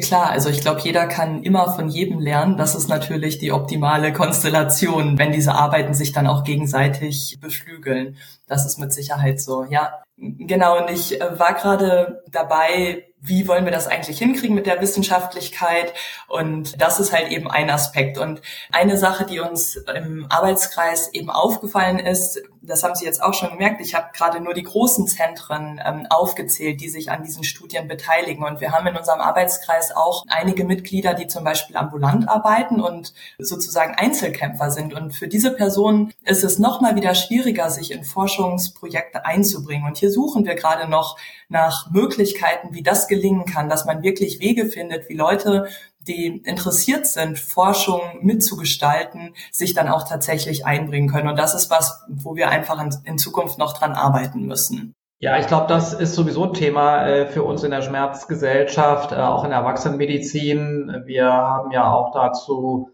Klar, 0.00 0.30
also 0.30 0.48
ich 0.48 0.62
glaube, 0.62 0.80
jeder 0.80 1.06
kann 1.06 1.42
immer 1.42 1.74
von 1.74 1.88
jedem 1.88 2.18
lernen. 2.18 2.56
Das 2.56 2.74
ist 2.74 2.88
natürlich 2.88 3.38
die 3.38 3.52
optimale 3.52 4.14
Konstellation, 4.14 5.18
wenn 5.18 5.32
diese 5.32 5.54
Arbeiten 5.54 5.92
sich 5.92 6.12
dann 6.12 6.26
auch 6.26 6.42
gegenseitig 6.42 7.38
beflügeln. 7.38 8.16
Das 8.46 8.64
ist 8.64 8.78
mit 8.78 8.94
Sicherheit 8.94 9.40
so, 9.40 9.64
ja. 9.64 9.92
Genau, 10.24 10.78
und 10.78 10.90
ich 10.90 11.20
äh, 11.20 11.38
war 11.38 11.52
gerade 11.52 12.22
dabei, 12.30 13.04
wie 13.24 13.48
wollen 13.48 13.64
wir 13.64 13.72
das 13.72 13.86
eigentlich 13.86 14.18
hinkriegen 14.18 14.54
mit 14.54 14.66
der 14.66 14.80
Wissenschaftlichkeit? 14.80 15.94
Und 16.28 16.80
das 16.80 17.00
ist 17.00 17.12
halt 17.12 17.30
eben 17.30 17.50
ein 17.50 17.70
Aspekt. 17.70 18.18
Und 18.18 18.42
eine 18.70 18.98
Sache, 18.98 19.24
die 19.24 19.40
uns 19.40 19.76
im 19.76 20.26
Arbeitskreis 20.28 21.12
eben 21.12 21.30
aufgefallen 21.30 21.98
ist, 21.98 22.42
das 22.66 22.82
haben 22.82 22.94
Sie 22.94 23.04
jetzt 23.04 23.22
auch 23.22 23.34
schon 23.34 23.50
gemerkt, 23.50 23.80
ich 23.80 23.94
habe 23.94 24.08
gerade 24.14 24.40
nur 24.40 24.54
die 24.54 24.62
großen 24.62 25.06
Zentren 25.06 25.80
ähm, 25.84 26.06
aufgezählt, 26.08 26.80
die 26.80 26.88
sich 26.88 27.10
an 27.10 27.22
diesen 27.22 27.44
Studien 27.44 27.88
beteiligen. 27.88 28.44
Und 28.44 28.60
wir 28.60 28.72
haben 28.72 28.86
in 28.86 28.96
unserem 28.96 29.20
Arbeitskreis 29.20 29.94
auch 29.94 30.24
einige 30.28 30.64
Mitglieder, 30.64 31.14
die 31.14 31.26
zum 31.26 31.44
Beispiel 31.44 31.76
ambulant 31.76 32.28
arbeiten 32.28 32.80
und 32.80 33.12
sozusagen 33.38 33.94
Einzelkämpfer 33.94 34.70
sind. 34.70 34.94
Und 34.94 35.14
für 35.14 35.28
diese 35.28 35.52
Personen 35.52 36.12
ist 36.24 36.44
es 36.44 36.58
nochmal 36.58 36.96
wieder 36.96 37.14
schwieriger, 37.14 37.70
sich 37.70 37.90
in 37.90 38.04
Forschungsprojekte 38.04 39.24
einzubringen. 39.24 39.86
Und 39.86 39.98
hier 39.98 40.10
suchen 40.14 40.46
wir 40.46 40.54
gerade 40.54 40.88
noch 40.88 41.18
nach 41.48 41.90
Möglichkeiten, 41.90 42.68
wie 42.72 42.82
das 42.82 43.08
gelingen 43.08 43.44
kann, 43.44 43.68
dass 43.68 43.84
man 43.84 44.02
wirklich 44.02 44.40
Wege 44.40 44.66
findet, 44.66 45.08
wie 45.08 45.14
Leute 45.14 45.66
die 46.06 46.26
interessiert 46.44 47.06
sind, 47.06 47.38
Forschung 47.38 48.00
mitzugestalten, 48.20 49.34
sich 49.50 49.74
dann 49.74 49.88
auch 49.88 50.06
tatsächlich 50.06 50.66
einbringen 50.66 51.08
können. 51.08 51.28
Und 51.28 51.38
das 51.38 51.54
ist 51.54 51.70
was, 51.70 52.04
wo 52.08 52.36
wir 52.36 52.48
einfach 52.48 52.80
in, 52.82 52.94
in 53.04 53.18
Zukunft 53.18 53.58
noch 53.58 53.76
dran 53.76 53.92
arbeiten 53.92 54.46
müssen. 54.46 54.94
Ja, 55.20 55.38
ich 55.38 55.46
glaube, 55.46 55.66
das 55.68 55.94
ist 55.94 56.14
sowieso 56.14 56.44
ein 56.44 56.52
Thema 56.52 57.06
äh, 57.06 57.26
für 57.26 57.44
uns 57.44 57.62
in 57.62 57.70
der 57.70 57.80
Schmerzgesellschaft, 57.80 59.12
äh, 59.12 59.16
auch 59.16 59.44
in 59.44 59.50
der 59.50 59.60
Erwachsenenmedizin. 59.60 61.02
Wir 61.06 61.32
haben 61.32 61.70
ja 61.70 61.90
auch 61.90 62.12
dazu 62.12 62.90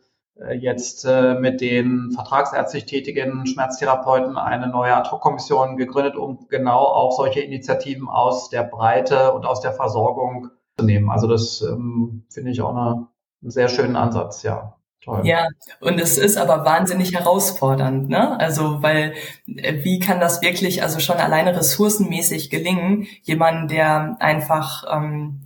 jetzt 0.59 1.05
äh, 1.05 1.35
mit 1.35 1.61
den 1.61 2.13
vertragsärztlich 2.13 2.87
tätigen 2.87 3.47
Schmerztherapeuten 3.47 4.37
eine 4.39 4.69
neue 4.69 4.95
Ad-Hoc-Kommission 4.95 5.77
gegründet, 5.77 6.17
um 6.17 6.47
genau 6.49 6.79
auch 6.79 7.13
solche 7.13 7.41
Initiativen 7.41 8.09
aus 8.09 8.49
der 8.49 8.63
Breite 8.63 9.33
und 9.33 9.45
aus 9.45 9.61
der 9.61 9.73
Versorgung 9.73 10.49
zu 10.79 10.85
nehmen. 10.85 11.11
Also 11.11 11.27
das 11.27 11.63
ähm, 11.63 12.25
finde 12.31 12.53
ich 12.53 12.63
auch 12.63 12.71
eine, 12.71 13.09
einen 13.43 13.51
sehr 13.51 13.69
schönen 13.69 13.97
Ansatz, 13.97 14.43
ja. 14.43 14.77
Toll. 15.03 15.23
Ja, 15.25 15.49
und 15.81 15.99
es 15.99 16.19
ist 16.19 16.37
aber 16.37 16.67
wahnsinnig 16.67 17.15
herausfordernd, 17.15 18.11
ne? 18.11 18.39
Also, 18.39 18.83
weil 18.83 19.15
äh, 19.47 19.83
wie 19.83 19.99
kann 19.99 20.21
das 20.21 20.43
wirklich, 20.43 20.83
also 20.83 21.01
schon 21.01 21.17
alleine 21.17 21.57
ressourcenmäßig 21.57 22.51
gelingen, 22.51 23.07
jemanden, 23.23 23.69
der 23.69 24.17
einfach 24.21 24.85
ähm, 24.93 25.41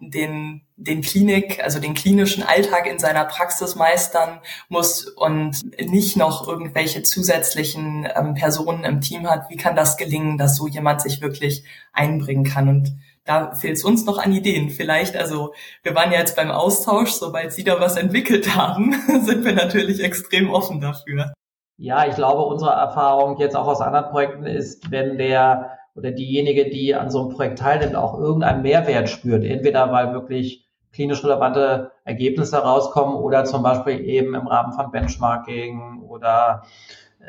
den 0.00 0.62
den 0.84 1.02
Klinik, 1.02 1.62
also 1.62 1.78
den 1.78 1.94
klinischen 1.94 2.42
Alltag 2.42 2.86
in 2.86 2.98
seiner 2.98 3.24
Praxis 3.24 3.76
meistern 3.76 4.40
muss 4.68 5.06
und 5.06 5.60
nicht 5.78 6.16
noch 6.16 6.46
irgendwelche 6.46 7.02
zusätzlichen 7.02 8.08
ähm, 8.14 8.34
Personen 8.34 8.84
im 8.84 9.00
Team 9.00 9.28
hat. 9.28 9.48
Wie 9.50 9.56
kann 9.56 9.76
das 9.76 9.96
gelingen, 9.96 10.38
dass 10.38 10.56
so 10.56 10.66
jemand 10.66 11.00
sich 11.00 11.20
wirklich 11.20 11.64
einbringen 11.92 12.44
kann? 12.44 12.68
Und 12.68 12.92
da 13.24 13.54
fehlt 13.54 13.76
es 13.76 13.84
uns 13.84 14.04
noch 14.04 14.18
an 14.18 14.32
Ideen. 14.32 14.70
Vielleicht, 14.70 15.16
also 15.16 15.54
wir 15.82 15.94
waren 15.94 16.10
ja 16.12 16.18
jetzt 16.18 16.36
beim 16.36 16.50
Austausch, 16.50 17.10
sobald 17.10 17.52
Sie 17.52 17.64
da 17.64 17.80
was 17.80 17.96
entwickelt 17.96 18.54
haben, 18.56 18.94
sind 19.22 19.44
wir 19.44 19.52
natürlich 19.52 20.02
extrem 20.02 20.50
offen 20.50 20.80
dafür. 20.80 21.32
Ja, 21.78 22.06
ich 22.06 22.14
glaube, 22.14 22.42
unsere 22.42 22.72
Erfahrung 22.72 23.38
jetzt 23.38 23.56
auch 23.56 23.66
aus 23.66 23.80
anderen 23.80 24.10
Projekten 24.10 24.46
ist, 24.46 24.90
wenn 24.90 25.18
der 25.18 25.78
oder 25.94 26.10
diejenige, 26.10 26.70
die 26.70 26.94
an 26.94 27.10
so 27.10 27.20
einem 27.20 27.30
Projekt 27.30 27.58
teilnimmt, 27.58 27.96
auch 27.96 28.18
irgendeinen 28.18 28.62
Mehrwert 28.62 29.08
spürt, 29.08 29.44
entweder 29.44 29.92
weil 29.92 30.12
wirklich 30.12 30.66
klinisch 30.92 31.24
relevante 31.24 31.92
Ergebnisse 32.04 32.58
rauskommen 32.58 33.14
oder 33.16 33.44
zum 33.44 33.62
Beispiel 33.62 34.00
eben 34.00 34.34
im 34.34 34.46
Rahmen 34.46 34.72
von 34.72 34.90
Benchmarking 34.90 36.02
oder 36.02 36.62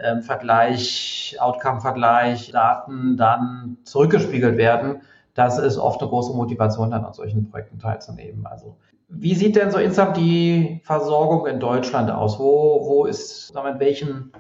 ähm, 0.04 0.22
Vergleich, 0.22 1.38
Outcome-Vergleich, 1.40 2.52
Daten 2.52 3.16
dann 3.18 3.78
zurückgespiegelt 3.84 4.58
werden, 4.58 5.02
das 5.34 5.58
ist 5.58 5.78
oft 5.78 6.02
eine 6.02 6.10
große 6.10 6.34
Motivation, 6.34 6.92
dann 6.92 7.06
an 7.06 7.14
solchen 7.14 7.50
Projekten 7.50 7.80
teilzunehmen. 7.80 8.46
Also 8.46 8.78
wie 9.10 9.36
sieht 9.36 9.56
denn 9.56 9.72
so 9.72 9.78
insgesamt 9.78 10.18
die 10.18 10.82
Versorgung 10.84 11.48
in 11.48 11.60
Deutschland 11.60 12.10
aus? 12.12 12.40
Wo, 12.40 12.86
wo 12.86 13.06
ist, 13.06 13.54
in 13.56 13.80
welchen 13.80 14.32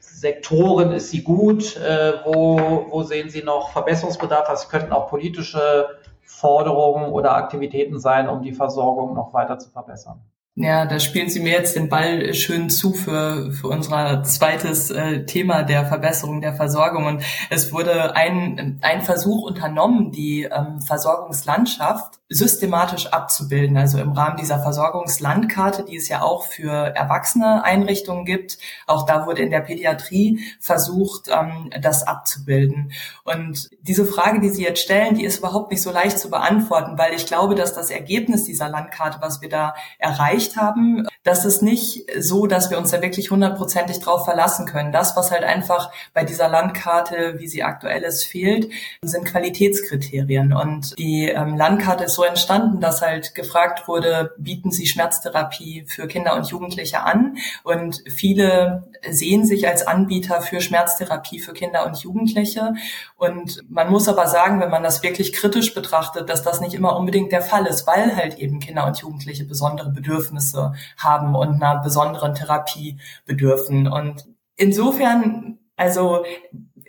Sektoren 0.00 0.92
ist 0.92 1.10
sie 1.10 1.22
gut? 1.22 1.76
Äh, 1.76 2.14
wo, 2.24 2.86
wo 2.90 3.02
sehen 3.02 3.28
Sie 3.28 3.42
noch 3.42 3.70
Verbesserungsbedarf? 3.70 4.48
Was 4.48 4.68
könnten 4.68 4.92
auch 4.92 5.08
politische 5.08 5.86
Forderungen 6.26 7.12
oder 7.12 7.34
Aktivitäten 7.34 7.98
sein, 7.98 8.28
um 8.28 8.42
die 8.42 8.52
Versorgung 8.52 9.14
noch 9.14 9.32
weiter 9.32 9.58
zu 9.58 9.70
verbessern? 9.70 10.20
Ja, 10.58 10.86
da 10.86 10.98
spielen 11.00 11.28
Sie 11.28 11.40
mir 11.40 11.52
jetzt 11.52 11.76
den 11.76 11.90
Ball 11.90 12.32
schön 12.32 12.70
zu 12.70 12.94
für, 12.94 13.52
für 13.52 13.68
unser 13.68 14.22
zweites 14.22 14.90
äh, 14.90 15.26
Thema 15.26 15.64
der 15.64 15.84
Verbesserung 15.84 16.40
der 16.40 16.54
Versorgung. 16.54 17.04
Und 17.04 17.22
es 17.50 17.74
wurde 17.74 18.16
ein, 18.16 18.78
ein 18.80 19.02
Versuch 19.02 19.42
unternommen, 19.42 20.12
die 20.12 20.44
ähm, 20.44 20.80
Versorgungslandschaft 20.80 22.20
systematisch 22.30 23.08
abzubilden. 23.08 23.76
Also 23.76 23.98
im 23.98 24.12
Rahmen 24.12 24.38
dieser 24.38 24.58
Versorgungslandkarte, 24.58 25.84
die 25.84 25.96
es 25.96 26.08
ja 26.08 26.22
auch 26.22 26.46
für 26.46 26.72
erwachsene 26.72 27.62
Einrichtungen 27.62 28.24
gibt. 28.24 28.56
Auch 28.86 29.04
da 29.04 29.26
wurde 29.26 29.42
in 29.42 29.50
der 29.50 29.60
Pädiatrie 29.60 30.40
versucht, 30.58 31.28
ähm, 31.28 31.68
das 31.82 32.02
abzubilden. 32.04 32.92
Und 33.24 33.68
diese 33.82 34.06
Frage, 34.06 34.40
die 34.40 34.48
Sie 34.48 34.62
jetzt 34.62 34.80
stellen, 34.80 35.16
die 35.16 35.24
ist 35.26 35.40
überhaupt 35.40 35.70
nicht 35.70 35.82
so 35.82 35.90
leicht 35.90 36.18
zu 36.18 36.30
beantworten, 36.30 36.96
weil 36.96 37.12
ich 37.12 37.26
glaube, 37.26 37.54
dass 37.56 37.74
das 37.74 37.90
Ergebnis 37.90 38.44
dieser 38.44 38.70
Landkarte, 38.70 39.18
was 39.20 39.42
wir 39.42 39.50
da 39.50 39.74
erreichen, 39.98 40.45
erreicht 40.46 40.56
haben. 40.56 41.06
Das 41.22 41.44
ist 41.44 41.62
nicht 41.62 42.06
so, 42.18 42.46
dass 42.46 42.70
wir 42.70 42.78
uns 42.78 42.90
da 42.90 43.02
wirklich 43.02 43.30
hundertprozentig 43.30 43.98
drauf 44.00 44.24
verlassen 44.24 44.66
können. 44.66 44.92
Das, 44.92 45.16
was 45.16 45.30
halt 45.30 45.42
einfach 45.42 45.90
bei 46.14 46.24
dieser 46.24 46.48
Landkarte, 46.48 47.36
wie 47.38 47.48
sie 47.48 47.62
aktuell 47.62 48.02
ist, 48.02 48.24
fehlt, 48.24 48.70
sind 49.02 49.24
Qualitätskriterien. 49.24 50.52
Und 50.52 50.96
die 50.98 51.28
ähm, 51.28 51.56
Landkarte 51.56 52.04
ist 52.04 52.14
so 52.14 52.22
entstanden, 52.22 52.80
dass 52.80 53.02
halt 53.02 53.34
gefragt 53.34 53.88
wurde, 53.88 54.34
bieten 54.38 54.70
Sie 54.70 54.86
Schmerztherapie 54.86 55.84
für 55.86 56.06
Kinder 56.06 56.36
und 56.36 56.46
Jugendliche 56.46 57.02
an? 57.02 57.36
Und 57.64 58.02
viele 58.08 58.84
sehen 59.08 59.44
sich 59.44 59.66
als 59.66 59.86
Anbieter 59.86 60.40
für 60.42 60.60
Schmerztherapie 60.60 61.40
für 61.40 61.52
Kinder 61.52 61.86
und 61.86 61.98
Jugendliche. 61.98 62.74
Und 63.16 63.64
man 63.68 63.90
muss 63.90 64.08
aber 64.08 64.28
sagen, 64.28 64.60
wenn 64.60 64.70
man 64.70 64.82
das 64.82 65.02
wirklich 65.02 65.32
kritisch 65.32 65.74
betrachtet, 65.74 66.28
dass 66.28 66.42
das 66.42 66.60
nicht 66.60 66.74
immer 66.74 66.96
unbedingt 66.96 67.32
der 67.32 67.42
Fall 67.42 67.66
ist, 67.66 67.86
weil 67.86 68.14
halt 68.14 68.38
eben 68.38 68.60
Kinder 68.60 68.86
und 68.86 68.98
Jugendliche 68.98 69.44
besondere 69.44 69.90
Bedürfnisse 70.36 70.74
haben 70.98 71.34
und 71.34 71.62
einer 71.62 71.82
besonderen 71.82 72.34
Therapie 72.34 72.98
bedürfen. 73.24 73.88
Und 73.88 74.24
insofern, 74.56 75.58
also 75.76 76.24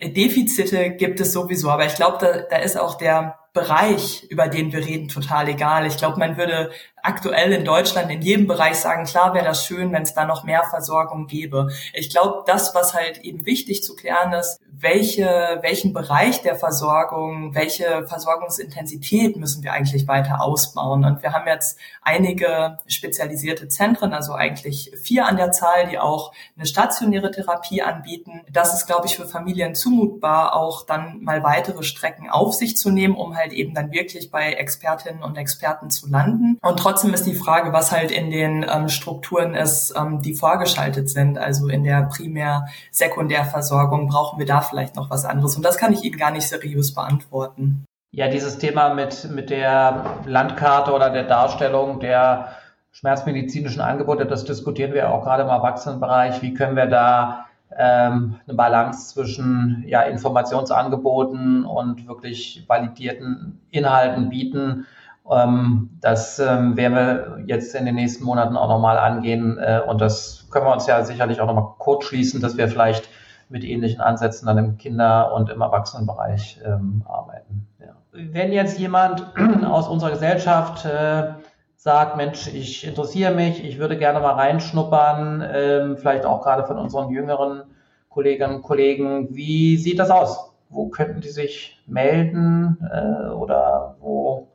Defizite 0.01 0.92
gibt 0.92 1.20
es 1.20 1.34
sowieso, 1.34 1.70
aber 1.70 1.86
ich 1.86 1.96
glaube, 1.96 2.18
da, 2.20 2.42
da 2.50 2.58
ist 2.58 2.80
auch 2.80 2.96
der 2.96 3.39
Bereich, 3.54 4.24
über 4.30 4.48
den 4.48 4.72
wir 4.72 4.86
reden, 4.86 5.08
total 5.08 5.50
egal. 5.50 5.88
Ich 5.88 5.98
glaube, 5.98 6.20
man 6.20 6.38
würde 6.38 6.70
aktuell 7.08 7.54
in 7.54 7.64
Deutschland 7.64 8.12
in 8.12 8.22
jedem 8.22 8.48
Bereich 8.48 8.76
sagen, 8.76 9.06
klar 9.06 9.34
wäre 9.34 9.46
das 9.46 9.66
schön, 9.66 9.94
wenn 9.94 10.04
es 10.04 10.14
da 10.14 10.26
noch 10.26 10.44
mehr 10.44 10.64
Versorgung 10.64 11.28
gäbe. 11.28 11.70
Ich 11.94 12.10
glaube, 12.10 12.44
das, 12.46 12.76
was 12.76 12.94
halt 12.94 13.20
eben 13.20 13.46
wichtig 13.46 13.82
zu 13.84 13.96
klären 13.96 14.34
ist, 14.34 14.60
welche, 14.80 15.60
welchen 15.62 15.94
Bereich 15.94 16.42
der 16.42 16.56
Versorgung, 16.56 17.56
welche 17.56 18.06
Versorgungsintensität 18.08 19.36
müssen 19.38 19.64
wir 19.64 19.74
eigentlich 19.74 20.08
weiter 20.08 20.42
ausbauen. 20.42 21.04
Und 21.04 21.24
wir 21.24 21.34
haben 21.34 21.48
jetzt 21.48 21.80
einige 22.04 22.78
spezialisierte 22.86 23.68
Zentren, 23.70 24.14
also 24.14 24.34
eigentlich 24.34 24.92
vier 25.02 25.26
an 25.26 25.38
der 25.38 25.52
Zahl, 25.52 25.88
die 25.90 25.98
auch 25.98 26.32
eine 26.56 26.68
stationäre 26.68 27.32
Therapie 27.32 27.82
anbieten. 27.82 28.42
Das 28.52 28.74
ist, 28.74 28.86
glaube 28.86 29.08
ich, 29.08 29.16
für 29.16 29.26
Familien 29.26 29.74
zumutbar, 29.74 30.56
auch 30.56 30.86
dann 30.86 31.24
mal 31.24 31.42
weitere 31.44 31.84
Strecken 31.84 32.30
auf 32.30 32.54
sich 32.54 32.78
zu 32.78 32.92
nehmen, 32.92 33.16
um 33.16 33.36
halt 33.36 33.54
eben 33.54 33.74
dann 33.74 33.92
wirklich 33.92 34.30
bei 34.30 34.54
Expertinnen 34.54 35.24
und 35.24 35.38
Experten 35.38 35.90
zu 35.90 36.08
landen. 36.08 36.60
Und 36.62 36.78
trotzdem 36.78 36.97
ist 37.04 37.25
die 37.25 37.34
Frage, 37.34 37.74
was 37.74 37.92
halt 37.92 38.12
in 38.12 38.32
den 38.32 38.66
ähm, 38.70 38.89
Strukturen 38.89 39.56
ist, 39.56 39.94
ähm, 39.98 40.22
die 40.22 40.36
vorgeschaltet 40.36 41.10
sind. 41.10 41.38
Also 41.38 41.68
in 41.68 41.84
der 41.84 42.04
Primär-Sekundärversorgung 42.04 44.08
brauchen 44.08 44.39
wir 44.39 44.46
da 44.46 44.62
vielleicht 44.62 44.96
noch 44.96 45.10
was 45.10 45.25
anderes. 45.25 45.56
Und 45.56 45.63
das 45.63 45.77
kann 45.77 45.94
ich 45.94 46.04
Ihnen 46.04 46.18
gar 46.18 46.32
nicht 46.32 46.48
seriös 46.48 46.94
beantworten. 46.94 47.86
Ja, 48.12 48.30
dieses 48.30 48.58
Thema 48.58 48.94
mit, 48.94 49.30
mit 49.32 49.50
der 49.50 50.18
Landkarte 50.25 50.94
oder 50.94 51.10
der 51.10 51.24
Darstellung 51.24 52.00
der 52.00 52.50
schmerzmedizinischen 52.92 53.82
Angebote, 53.82 54.25
das 54.25 54.46
diskutieren 54.46 54.94
wir 54.94 55.12
auch 55.12 55.24
gerade 55.24 55.44
im 55.44 55.50
Erwachsenenbereich. 55.50 56.42
Wie 56.42 56.54
können 56.54 56.75
wir 56.75 56.88
da 56.88 57.46
ähm, 57.77 58.38
eine 58.48 58.56
Balance 58.56 59.13
zwischen 59.13 59.84
ja, 59.88 60.01
Informationsangeboten 60.01 61.66
und 61.66 62.08
wirklich 62.08 62.63
validierten 62.68 63.62
Inhalten 63.70 64.30
bieten? 64.30 64.88
Ähm, 65.32 65.98
das 66.02 66.40
ähm, 66.40 66.78
werden 66.78 66.96
wir 66.96 67.44
jetzt 67.46 67.76
in 67.76 67.86
den 67.86 67.96
nächsten 67.96 68.24
Monaten 68.24 68.56
auch 68.56 68.70
nochmal 68.70 68.98
angehen 68.98 69.58
äh, 69.58 69.82
und 69.86 70.00
das 70.00 70.48
können 70.52 70.66
wir 70.66 70.74
uns 70.74 70.88
ja 70.88 71.04
sicherlich 71.04 71.42
auch 71.42 71.48
nochmal 71.48 71.74
kurz 71.78 72.06
schließen, 72.06 72.42
dass 72.42 72.58
wir 72.58 72.68
vielleicht 72.68 73.10
mit 73.50 73.64
ähnlichen 73.64 74.02
Ansätzen 74.02 74.48
dann 74.48 74.58
im 74.58 74.78
Kinder- 74.78 75.34
und 75.34 75.50
im 75.50 75.62
Erwachsenenbereich 75.62 76.60
ähm, 76.66 77.04
arbeiten. 77.08 77.68
Ja. 77.80 77.96
Wenn 78.12 78.52
jetzt 78.52 78.80
jemand 78.80 79.26
aus 79.70 79.88
unserer 79.88 80.12
Gesellschaft 80.12 80.86
äh, 80.86 81.34
sagt, 81.76 82.18
Mensch, 82.18 82.48
ich 82.54 82.86
interessiere 82.86 83.34
mich, 83.34 83.64
ich 83.64 83.80
würde 83.80 83.98
gerne 83.98 84.20
mal 84.20 84.34
reinschnuppern, 84.34 85.46
ähm, 85.50 85.98
vielleicht 85.98 86.26
auch 86.26 86.42
gerade 86.42 86.66
von 86.66 86.78
unseren 86.78 87.10
jüngeren 87.12 87.64
Kolleginnen 88.10 88.56
und 88.56 88.62
Kollegen, 88.64 89.36
wie 89.36 89.78
sieht 89.78 90.00
das 90.00 90.10
aus? 90.10 90.54
Wo 90.70 90.90
könnten 90.90 91.22
die 91.22 91.30
sich 91.30 91.82
melden 91.86 92.78
äh, 92.92 93.30
oder 93.30 93.96
wo 94.00 94.48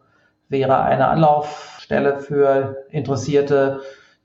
wäre 0.53 0.83
eine 0.83 1.09
Anlaufstelle 1.09 2.21
für 2.21 2.87
Interessierte, 2.91 3.81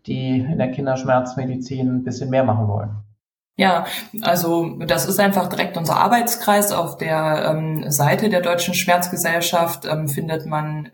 die 0.06 0.40
in 0.40 0.60
der 0.60 0.70
Kinderschmerzmedizin 0.70 1.88
ein 1.88 2.04
bisschen 2.04 2.30
mehr 2.30 2.44
machen 2.44 2.68
wollen? 2.68 2.98
Ja, 3.56 3.88
also 4.22 4.78
das 4.86 5.08
ist 5.08 5.20
einfach 5.20 5.50
direkt 5.50 5.78
unser 5.78 5.98
Arbeitskreis. 5.98 6.72
Auf 6.72 6.98
der 6.98 7.50
ähm, 7.50 7.90
Seite 7.90 8.30
der 8.30 8.42
Deutschen 8.42 8.76
Schmerzgesellschaft 8.76 9.86
ähm, 9.86 10.08
findet 10.08 10.46
man 10.46 10.92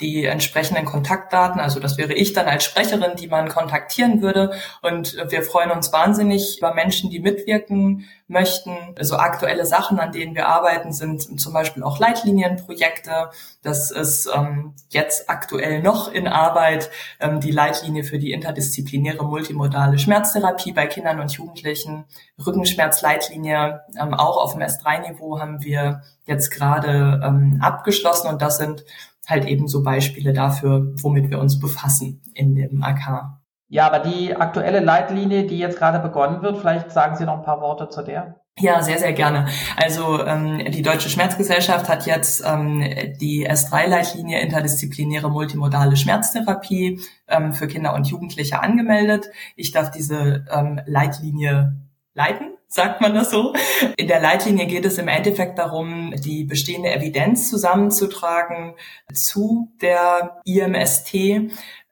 die 0.00 0.24
entsprechenden 0.24 0.84
Kontaktdaten. 0.84 1.60
Also 1.60 1.80
das 1.80 1.96
wäre 1.98 2.12
ich 2.12 2.32
dann 2.32 2.46
als 2.46 2.64
Sprecherin, 2.64 3.16
die 3.16 3.28
man 3.28 3.48
kontaktieren 3.48 4.22
würde. 4.22 4.52
Und 4.82 5.16
wir 5.28 5.42
freuen 5.42 5.70
uns 5.70 5.92
wahnsinnig 5.92 6.58
über 6.58 6.74
Menschen, 6.74 7.10
die 7.10 7.20
mitwirken 7.20 8.08
möchten. 8.28 8.76
Also 8.96 9.16
aktuelle 9.16 9.66
Sachen, 9.66 9.98
an 9.98 10.12
denen 10.12 10.34
wir 10.34 10.48
arbeiten, 10.48 10.92
sind 10.92 11.40
zum 11.40 11.52
Beispiel 11.52 11.82
auch 11.82 11.98
Leitlinienprojekte. 11.98 13.30
Das 13.62 13.90
ist 13.90 14.30
ähm, 14.34 14.74
jetzt 14.90 15.28
aktuell 15.28 15.82
noch 15.82 16.12
in 16.12 16.28
Arbeit 16.28 16.90
ähm, 17.18 17.40
die 17.40 17.50
Leitlinie 17.50 18.04
für 18.04 18.18
die 18.18 18.32
interdisziplinäre 18.32 19.24
multimodale 19.24 19.98
Schmerztherapie 19.98 20.72
bei 20.72 20.86
Kindern 20.86 21.20
und 21.20 21.32
Jugendlichen. 21.32 22.04
Rückenschmerzleitlinie 22.44 23.82
ähm, 24.00 24.14
auch 24.14 24.36
auf 24.36 24.52
dem 24.52 24.62
S3-Niveau 24.62 25.40
haben 25.40 25.62
wir 25.62 26.02
jetzt 26.26 26.50
gerade 26.50 27.20
ähm, 27.24 27.58
abgeschlossen 27.60 28.28
und 28.28 28.40
das 28.40 28.58
sind 28.58 28.84
halt 29.30 29.46
eben 29.46 29.68
so 29.68 29.82
Beispiele 29.82 30.32
dafür, 30.32 30.92
womit 31.00 31.30
wir 31.30 31.38
uns 31.38 31.58
befassen 31.58 32.22
in 32.34 32.54
dem 32.54 32.82
AK. 32.82 33.40
Ja, 33.68 33.86
aber 33.86 34.00
die 34.00 34.34
aktuelle 34.34 34.80
Leitlinie, 34.80 35.46
die 35.46 35.58
jetzt 35.58 35.78
gerade 35.78 36.00
begonnen 36.00 36.42
wird, 36.42 36.58
vielleicht 36.58 36.90
sagen 36.90 37.16
Sie 37.16 37.24
noch 37.24 37.38
ein 37.38 37.44
paar 37.44 37.60
Worte 37.60 37.88
zu 37.88 38.02
der. 38.02 38.40
Ja, 38.58 38.82
sehr, 38.82 38.98
sehr 38.98 39.12
gerne. 39.12 39.46
Also 39.76 40.24
ähm, 40.26 40.62
die 40.70 40.82
Deutsche 40.82 41.08
Schmerzgesellschaft 41.08 41.88
hat 41.88 42.04
jetzt 42.04 42.42
ähm, 42.44 42.84
die 43.20 43.48
S3-Leitlinie 43.48 44.40
interdisziplinäre 44.40 45.30
multimodale 45.30 45.96
Schmerztherapie 45.96 47.00
ähm, 47.28 47.52
für 47.52 47.68
Kinder 47.68 47.94
und 47.94 48.08
Jugendliche 48.08 48.60
angemeldet. 48.60 49.30
Ich 49.56 49.70
darf 49.70 49.90
diese 49.90 50.44
ähm, 50.50 50.80
Leitlinie 50.84 51.76
leiten, 52.14 52.56
sagt 52.66 53.00
man 53.00 53.14
das 53.14 53.30
so. 53.30 53.54
In 53.96 54.08
der 54.08 54.20
Leitlinie 54.20 54.66
geht 54.66 54.84
es 54.84 54.98
im 54.98 55.08
Endeffekt 55.08 55.58
darum, 55.58 56.12
die 56.16 56.44
bestehende 56.44 56.90
Evidenz 56.90 57.48
zusammenzutragen 57.48 58.74
zu 59.12 59.72
der 59.80 60.40
IMST 60.44 61.14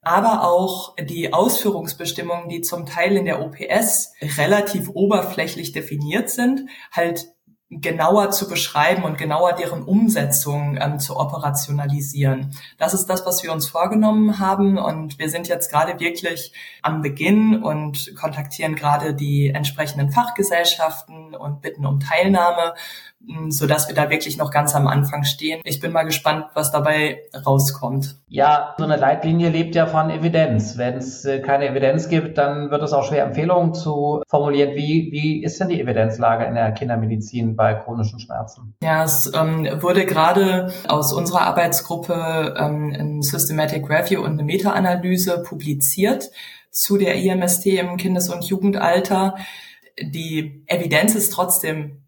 aber 0.08 0.44
auch 0.44 0.94
die 0.96 1.32
Ausführungsbestimmungen, 1.34 2.48
die 2.48 2.62
zum 2.62 2.87
Teil 2.87 3.16
in 3.16 3.26
der 3.26 3.42
OPS 3.42 4.14
relativ 4.38 4.88
oberflächlich 4.94 5.72
definiert 5.72 6.30
sind, 6.30 6.68
halt 6.92 7.26
genauer 7.70 8.30
zu 8.30 8.48
beschreiben 8.48 9.04
und 9.04 9.18
genauer 9.18 9.52
deren 9.52 9.82
Umsetzung 9.82 10.78
ähm, 10.80 10.98
zu 10.98 11.16
operationalisieren. 11.16 12.54
Das 12.78 12.94
ist 12.94 13.06
das, 13.06 13.26
was 13.26 13.42
wir 13.42 13.52
uns 13.52 13.66
vorgenommen 13.66 14.38
haben 14.38 14.78
und 14.78 15.18
wir 15.18 15.28
sind 15.28 15.48
jetzt 15.48 15.70
gerade 15.70 16.00
wirklich 16.00 16.52
am 16.82 17.02
Beginn 17.02 17.62
und 17.62 18.14
kontaktieren 18.16 18.75
gerade 18.75 19.14
die 19.14 19.50
entsprechenden 19.50 20.10
Fachgesellschaften 20.10 21.34
und 21.34 21.60
bitten 21.60 21.84
um 21.84 22.00
Teilnahme 22.00 22.75
so 23.49 23.66
dass 23.66 23.88
wir 23.88 23.94
da 23.94 24.11
wirklich 24.11 24.38
noch 24.38 24.50
ganz 24.50 24.75
am 24.75 24.87
Anfang 24.87 25.25
stehen. 25.25 25.61
Ich 25.64 25.80
bin 25.80 25.92
mal 25.92 26.04
gespannt, 26.04 26.47
was 26.54 26.73
dabei 26.73 27.23
rauskommt. 27.47 28.16
Ja, 28.28 28.75
so 28.78 28.85
eine 28.85 28.97
Leitlinie 28.97 29.50
lebt 29.50 29.75
ja 29.75 29.87
von 29.87 30.11
Evidenz. 30.11 30.76
Wenn 30.78 30.97
es 30.97 31.25
äh, 31.25 31.40
keine 31.40 31.68
Evidenz 31.68 32.08
gibt, 32.08 32.38
dann 32.38 32.70
wird 32.70 32.82
es 32.82 32.92
auch 32.92 33.04
schwer, 33.04 33.25
Empfehlungen 33.25 33.75
zu 33.75 34.23
formulieren. 34.28 34.75
Wie, 34.75 35.08
wie 35.12 35.42
ist 35.42 35.61
denn 35.61 35.68
die 35.68 35.80
Evidenzlage 35.80 36.44
in 36.44 36.54
der 36.54 36.73
Kindermedizin 36.73 37.56
bei 37.56 37.75
chronischen 37.75 38.20
Schmerzen? 38.20 38.75
Ja, 38.82 39.04
es 39.04 39.30
ähm, 39.35 39.68
wurde 39.80 40.06
gerade 40.06 40.73
aus 40.88 41.12
unserer 41.12 41.42
Arbeitsgruppe 41.42 42.54
ähm, 42.58 42.94
ein 42.99 43.23
Systematic 43.23 43.88
Review 43.88 44.23
und 44.23 44.32
eine 44.32 44.44
Meta-Analyse 44.44 45.42
publiziert 45.42 46.30
zu 46.70 46.97
der 46.97 47.16
IMST 47.16 47.66
im 47.66 47.97
Kindes- 47.97 48.30
und 48.30 48.44
Jugendalter. 48.44 49.37
Die 50.00 50.62
Evidenz 50.66 51.14
ist 51.14 51.32
trotzdem 51.32 52.02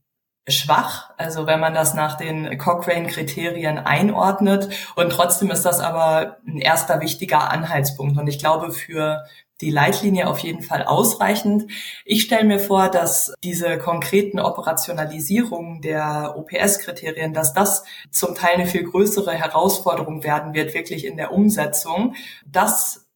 schwach, 0.48 1.10
also 1.16 1.46
wenn 1.46 1.60
man 1.60 1.74
das 1.74 1.94
nach 1.94 2.16
den 2.16 2.58
Cochrane-Kriterien 2.58 3.78
einordnet. 3.78 4.68
Und 4.96 5.10
trotzdem 5.10 5.50
ist 5.50 5.64
das 5.64 5.80
aber 5.80 6.38
ein 6.46 6.58
erster 6.58 7.00
wichtiger 7.00 7.50
Anhaltspunkt. 7.50 8.18
Und 8.18 8.26
ich 8.26 8.38
glaube, 8.38 8.72
für 8.72 9.24
die 9.60 9.70
Leitlinie 9.70 10.26
auf 10.26 10.38
jeden 10.38 10.62
Fall 10.62 10.84
ausreichend. 10.84 11.70
Ich 12.04 12.22
stelle 12.22 12.44
mir 12.44 12.58
vor, 12.58 12.88
dass 12.88 13.34
diese 13.44 13.78
konkreten 13.78 14.40
Operationalisierungen 14.40 15.82
der 15.82 16.34
OPS-Kriterien, 16.36 17.34
dass 17.34 17.52
das 17.52 17.84
zum 18.10 18.34
Teil 18.34 18.54
eine 18.54 18.66
viel 18.66 18.84
größere 18.84 19.32
Herausforderung 19.32 20.24
werden 20.24 20.54
wird, 20.54 20.74
wirklich 20.74 21.04
in 21.04 21.16
der 21.16 21.32
Umsetzung. 21.32 22.14
Das 22.46 23.09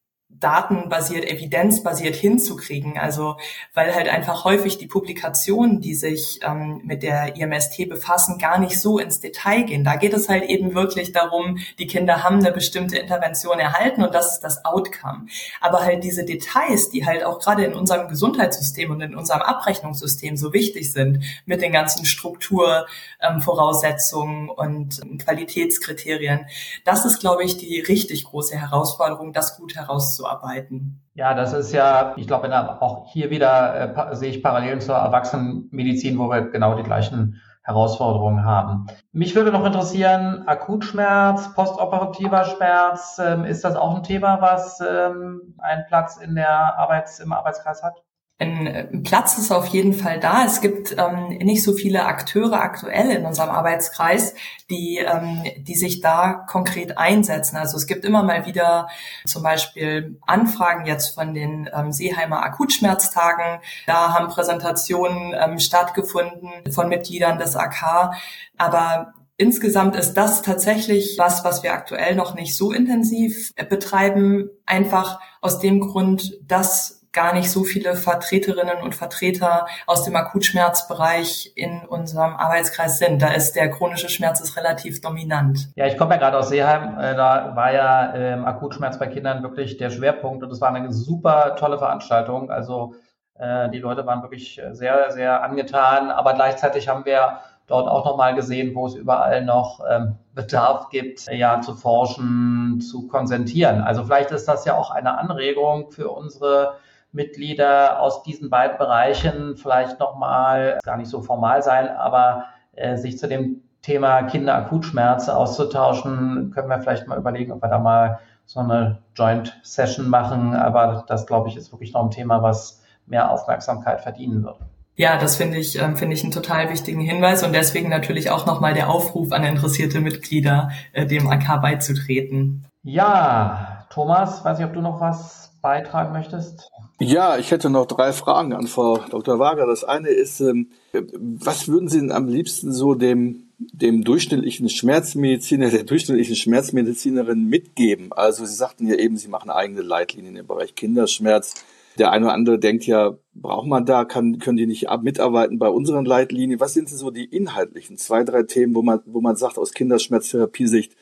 datenbasiert, 0.44 1.24
evidenzbasiert 1.24 2.14
hinzukriegen. 2.14 2.98
Also 2.98 3.38
weil 3.72 3.94
halt 3.94 4.08
einfach 4.08 4.44
häufig 4.44 4.76
die 4.76 4.86
Publikationen, 4.86 5.80
die 5.80 5.94
sich 5.94 6.40
ähm, 6.42 6.82
mit 6.84 7.02
der 7.02 7.34
IMST 7.36 7.88
befassen, 7.88 8.36
gar 8.38 8.58
nicht 8.58 8.78
so 8.78 8.98
ins 8.98 9.20
Detail 9.20 9.62
gehen. 9.62 9.84
Da 9.84 9.96
geht 9.96 10.12
es 10.12 10.28
halt 10.28 10.44
eben 10.44 10.74
wirklich 10.74 11.12
darum, 11.12 11.56
die 11.78 11.86
Kinder 11.86 12.22
haben 12.22 12.40
eine 12.40 12.52
bestimmte 12.52 12.98
Intervention 12.98 13.58
erhalten 13.58 14.02
und 14.02 14.14
das 14.14 14.34
ist 14.34 14.40
das 14.40 14.66
Outcome. 14.66 15.28
Aber 15.62 15.82
halt 15.82 16.04
diese 16.04 16.26
Details, 16.26 16.90
die 16.90 17.06
halt 17.06 17.24
auch 17.24 17.38
gerade 17.38 17.64
in 17.64 17.72
unserem 17.72 18.08
Gesundheitssystem 18.08 18.90
und 18.90 19.00
in 19.00 19.16
unserem 19.16 19.40
Abrechnungssystem 19.40 20.36
so 20.36 20.52
wichtig 20.52 20.92
sind, 20.92 21.24
mit 21.46 21.62
den 21.62 21.72
ganzen 21.72 22.04
Strukturvoraussetzungen 22.04 24.44
ähm, 24.44 24.50
und 24.50 25.00
Qualitätskriterien, 25.24 26.44
das 26.84 27.06
ist, 27.06 27.20
glaube 27.20 27.44
ich, 27.44 27.56
die 27.56 27.80
richtig 27.80 28.24
große 28.24 28.58
Herausforderung, 28.58 29.32
das 29.32 29.56
gut 29.56 29.74
herauszuarbeiten 29.74 30.33
arbeiten. 30.34 31.00
Ja, 31.14 31.34
das 31.34 31.52
ist 31.52 31.72
ja, 31.72 32.14
ich 32.16 32.26
glaube, 32.26 32.50
auch 32.80 33.06
hier 33.12 33.30
wieder 33.30 34.10
äh, 34.10 34.16
sehe 34.16 34.30
ich 34.30 34.42
Parallelen 34.42 34.80
zur 34.80 34.96
Erwachsenenmedizin, 34.96 36.18
wo 36.18 36.28
wir 36.28 36.50
genau 36.50 36.74
die 36.74 36.82
gleichen 36.82 37.40
Herausforderungen 37.62 38.44
haben. 38.44 38.86
Mich 39.12 39.34
würde 39.34 39.50
noch 39.50 39.64
interessieren, 39.64 40.46
Akutschmerz, 40.46 41.54
postoperativer 41.54 42.44
Schmerz, 42.44 43.18
ähm, 43.24 43.44
ist 43.44 43.64
das 43.64 43.74
auch 43.74 43.96
ein 43.96 44.02
Thema, 44.02 44.40
was 44.42 44.80
ähm, 44.80 45.54
einen 45.58 45.84
Platz 45.86 46.18
in 46.18 46.34
der 46.34 46.78
Arbeits-, 46.78 47.20
im 47.20 47.32
Arbeitskreis 47.32 47.82
hat? 47.82 48.02
Ein 48.38 48.66
äh, 48.66 48.84
Platz 49.04 49.38
ist 49.38 49.52
auf 49.52 49.66
jeden 49.66 49.92
Fall 49.92 50.18
da. 50.18 50.44
Es 50.44 50.60
gibt 50.60 50.96
ähm, 50.98 51.38
nicht 51.38 51.62
so 51.62 51.72
viele 51.72 52.04
Akteure 52.04 52.60
aktuell 52.60 53.10
in 53.10 53.24
unserem 53.24 53.50
Arbeitskreis, 53.50 54.34
die, 54.68 54.98
ähm, 54.98 55.44
die 55.58 55.76
sich 55.76 56.00
da 56.00 56.44
konkret 56.48 56.98
einsetzen. 56.98 57.56
Also 57.56 57.76
es 57.76 57.86
gibt 57.86 58.04
immer 58.04 58.24
mal 58.24 58.44
wieder 58.44 58.88
zum 59.24 59.44
Beispiel 59.44 60.18
Anfragen 60.26 60.84
jetzt 60.84 61.14
von 61.14 61.32
den 61.32 61.70
ähm, 61.72 61.92
Seeheimer 61.92 62.42
Akutschmerztagen. 62.42 63.60
Da 63.86 64.12
haben 64.12 64.26
Präsentationen 64.26 65.32
ähm, 65.40 65.60
stattgefunden 65.60 66.50
von 66.72 66.88
Mitgliedern 66.88 67.38
des 67.38 67.54
AK. 67.54 68.10
Aber 68.58 69.14
Insgesamt 69.36 69.96
ist 69.96 70.14
das 70.14 70.42
tatsächlich 70.42 71.16
was, 71.18 71.42
was 71.42 71.64
wir 71.64 71.72
aktuell 71.72 72.14
noch 72.14 72.36
nicht 72.36 72.56
so 72.56 72.70
intensiv 72.70 73.52
betreiben, 73.68 74.48
einfach 74.64 75.18
aus 75.40 75.58
dem 75.58 75.80
Grund, 75.80 76.38
dass 76.46 77.03
gar 77.14 77.32
nicht 77.32 77.50
so 77.50 77.64
viele 77.64 77.94
Vertreterinnen 77.94 78.82
und 78.82 78.94
Vertreter 78.94 79.66
aus 79.86 80.02
dem 80.02 80.16
Akutschmerzbereich 80.16 81.52
in 81.54 81.80
unserem 81.88 82.34
Arbeitskreis 82.36 82.98
sind. 82.98 83.22
Da 83.22 83.28
ist 83.28 83.54
der 83.54 83.70
chronische 83.70 84.10
Schmerz 84.10 84.40
ist 84.40 84.56
relativ 84.56 85.00
dominant. 85.00 85.70
Ja, 85.76 85.86
ich 85.86 85.96
komme 85.96 86.14
ja 86.14 86.20
gerade 86.20 86.38
aus 86.38 86.48
Seeheim. 86.48 86.98
Äh, 86.98 87.14
da 87.14 87.54
war 87.54 87.72
ja 87.72 88.14
ähm, 88.14 88.44
Akutschmerz 88.44 88.98
bei 88.98 89.06
Kindern 89.06 89.42
wirklich 89.42 89.78
der 89.78 89.90
Schwerpunkt 89.90 90.42
und 90.42 90.50
es 90.50 90.60
war 90.60 90.74
eine 90.74 90.92
super 90.92 91.56
tolle 91.56 91.78
Veranstaltung. 91.78 92.50
Also 92.50 92.96
äh, 93.38 93.70
die 93.70 93.78
Leute 93.78 94.04
waren 94.06 94.22
wirklich 94.22 94.60
sehr, 94.72 95.10
sehr 95.10 95.42
angetan, 95.42 96.10
aber 96.10 96.34
gleichzeitig 96.34 96.88
haben 96.88 97.04
wir 97.04 97.38
dort 97.66 97.88
auch 97.88 98.04
nochmal 98.04 98.34
gesehen, 98.34 98.74
wo 98.74 98.86
es 98.86 98.94
überall 98.94 99.44
noch 99.44 99.80
ähm, 99.88 100.16
Bedarf 100.34 100.90
gibt, 100.90 101.26
ja, 101.30 101.60
zu 101.60 101.74
forschen, 101.74 102.80
zu 102.80 103.08
konsentieren. 103.08 103.80
Also 103.80 104.04
vielleicht 104.04 104.32
ist 104.32 104.46
das 104.46 104.64
ja 104.64 104.76
auch 104.76 104.90
eine 104.90 105.16
Anregung 105.16 105.90
für 105.90 106.10
unsere 106.10 106.74
Mitglieder 107.14 108.00
aus 108.00 108.22
diesen 108.22 108.50
beiden 108.50 108.76
Bereichen 108.76 109.56
vielleicht 109.56 110.00
nochmal, 110.00 110.78
gar 110.82 110.96
nicht 110.96 111.08
so 111.08 111.22
formal 111.22 111.62
sein, 111.62 111.88
aber 111.88 112.46
äh, 112.72 112.96
sich 112.96 113.18
zu 113.18 113.28
dem 113.28 113.62
Thema 113.82 114.22
Kinderakutschmerz 114.22 115.28
auszutauschen, 115.28 116.50
können 116.54 116.68
wir 116.68 116.80
vielleicht 116.80 117.06
mal 117.06 117.18
überlegen, 117.18 117.52
ob 117.52 117.62
wir 117.62 117.68
da 117.68 117.78
mal 117.78 118.18
so 118.46 118.60
eine 118.60 118.98
Joint 119.14 119.58
Session 119.62 120.08
machen. 120.08 120.54
Aber 120.54 121.04
das, 121.06 121.26
glaube 121.26 121.48
ich, 121.48 121.56
ist 121.56 121.72
wirklich 121.72 121.92
noch 121.92 122.02
ein 122.02 122.10
Thema, 122.10 122.42
was 122.42 122.82
mehr 123.06 123.30
Aufmerksamkeit 123.30 124.00
verdienen 124.00 124.42
wird. 124.42 124.56
Ja, 124.96 125.18
das 125.18 125.36
finde 125.36 125.58
ich, 125.58 125.80
ähm, 125.80 125.96
finde 125.96 126.14
ich 126.14 126.22
einen 126.22 126.32
total 126.32 126.70
wichtigen 126.70 127.00
Hinweis 127.00 127.42
und 127.42 127.52
deswegen 127.52 127.88
natürlich 127.88 128.30
auch 128.30 128.46
nochmal 128.46 128.74
der 128.74 128.88
Aufruf 128.88 129.32
an 129.32 129.42
interessierte 129.42 130.00
Mitglieder, 130.00 130.70
äh, 130.92 131.04
dem 131.04 131.28
AK 131.28 131.60
beizutreten. 131.60 132.64
Ja, 132.84 133.86
Thomas, 133.90 134.44
weiß 134.44 134.60
ich, 134.60 134.64
ob 134.64 134.72
du 134.72 134.80
noch 134.80 135.00
was 135.00 135.52
beitragen 135.64 136.12
möchtest? 136.12 136.70
Ja, 137.00 137.38
ich 137.38 137.50
hätte 137.50 137.70
noch 137.70 137.86
drei 137.86 138.12
Fragen 138.12 138.52
an 138.52 138.68
Frau 138.68 138.98
Dr. 138.98 139.38
Wager. 139.38 139.66
Das 139.66 139.82
eine 139.82 140.10
ist, 140.10 140.40
ähm, 140.40 140.68
was 140.92 141.66
würden 141.66 141.88
Sie 141.88 141.98
denn 141.98 142.12
am 142.12 142.28
liebsten 142.28 142.70
so 142.70 142.94
dem, 142.94 143.48
dem 143.58 144.04
durchschnittlichen 144.04 144.68
Schmerzmediziner, 144.68 145.70
der 145.70 145.84
durchschnittlichen 145.84 146.36
Schmerzmedizinerin 146.36 147.48
mitgeben? 147.48 148.12
Also 148.12 148.44
Sie 148.44 148.54
sagten 148.54 148.86
ja 148.86 148.96
eben, 148.96 149.16
Sie 149.16 149.28
machen 149.28 149.50
eigene 149.50 149.80
Leitlinien 149.80 150.36
im 150.36 150.46
Bereich 150.46 150.74
Kinderschmerz. 150.74 151.54
Der 151.98 152.10
eine 152.10 152.26
oder 152.26 152.34
andere 152.34 152.58
denkt 152.58 152.84
ja, 152.86 153.14
braucht 153.34 153.66
man 153.66 153.86
da, 153.86 154.04
kann, 154.04 154.38
können 154.38 154.58
die 154.58 154.66
nicht 154.66 154.88
mitarbeiten 155.02 155.58
bei 155.58 155.68
unseren 155.68 156.04
Leitlinien? 156.04 156.60
Was 156.60 156.74
sind 156.74 156.90
denn 156.90 156.98
so 156.98 157.10
die 157.10 157.24
inhaltlichen 157.24 157.96
zwei, 157.96 158.22
drei 158.22 158.42
Themen, 158.42 158.74
wo 158.74 158.82
man, 158.82 159.00
wo 159.06 159.20
man 159.20 159.36
sagt, 159.36 159.58
aus 159.58 159.72
Kinderschmerztherapiesicht, 159.72 160.94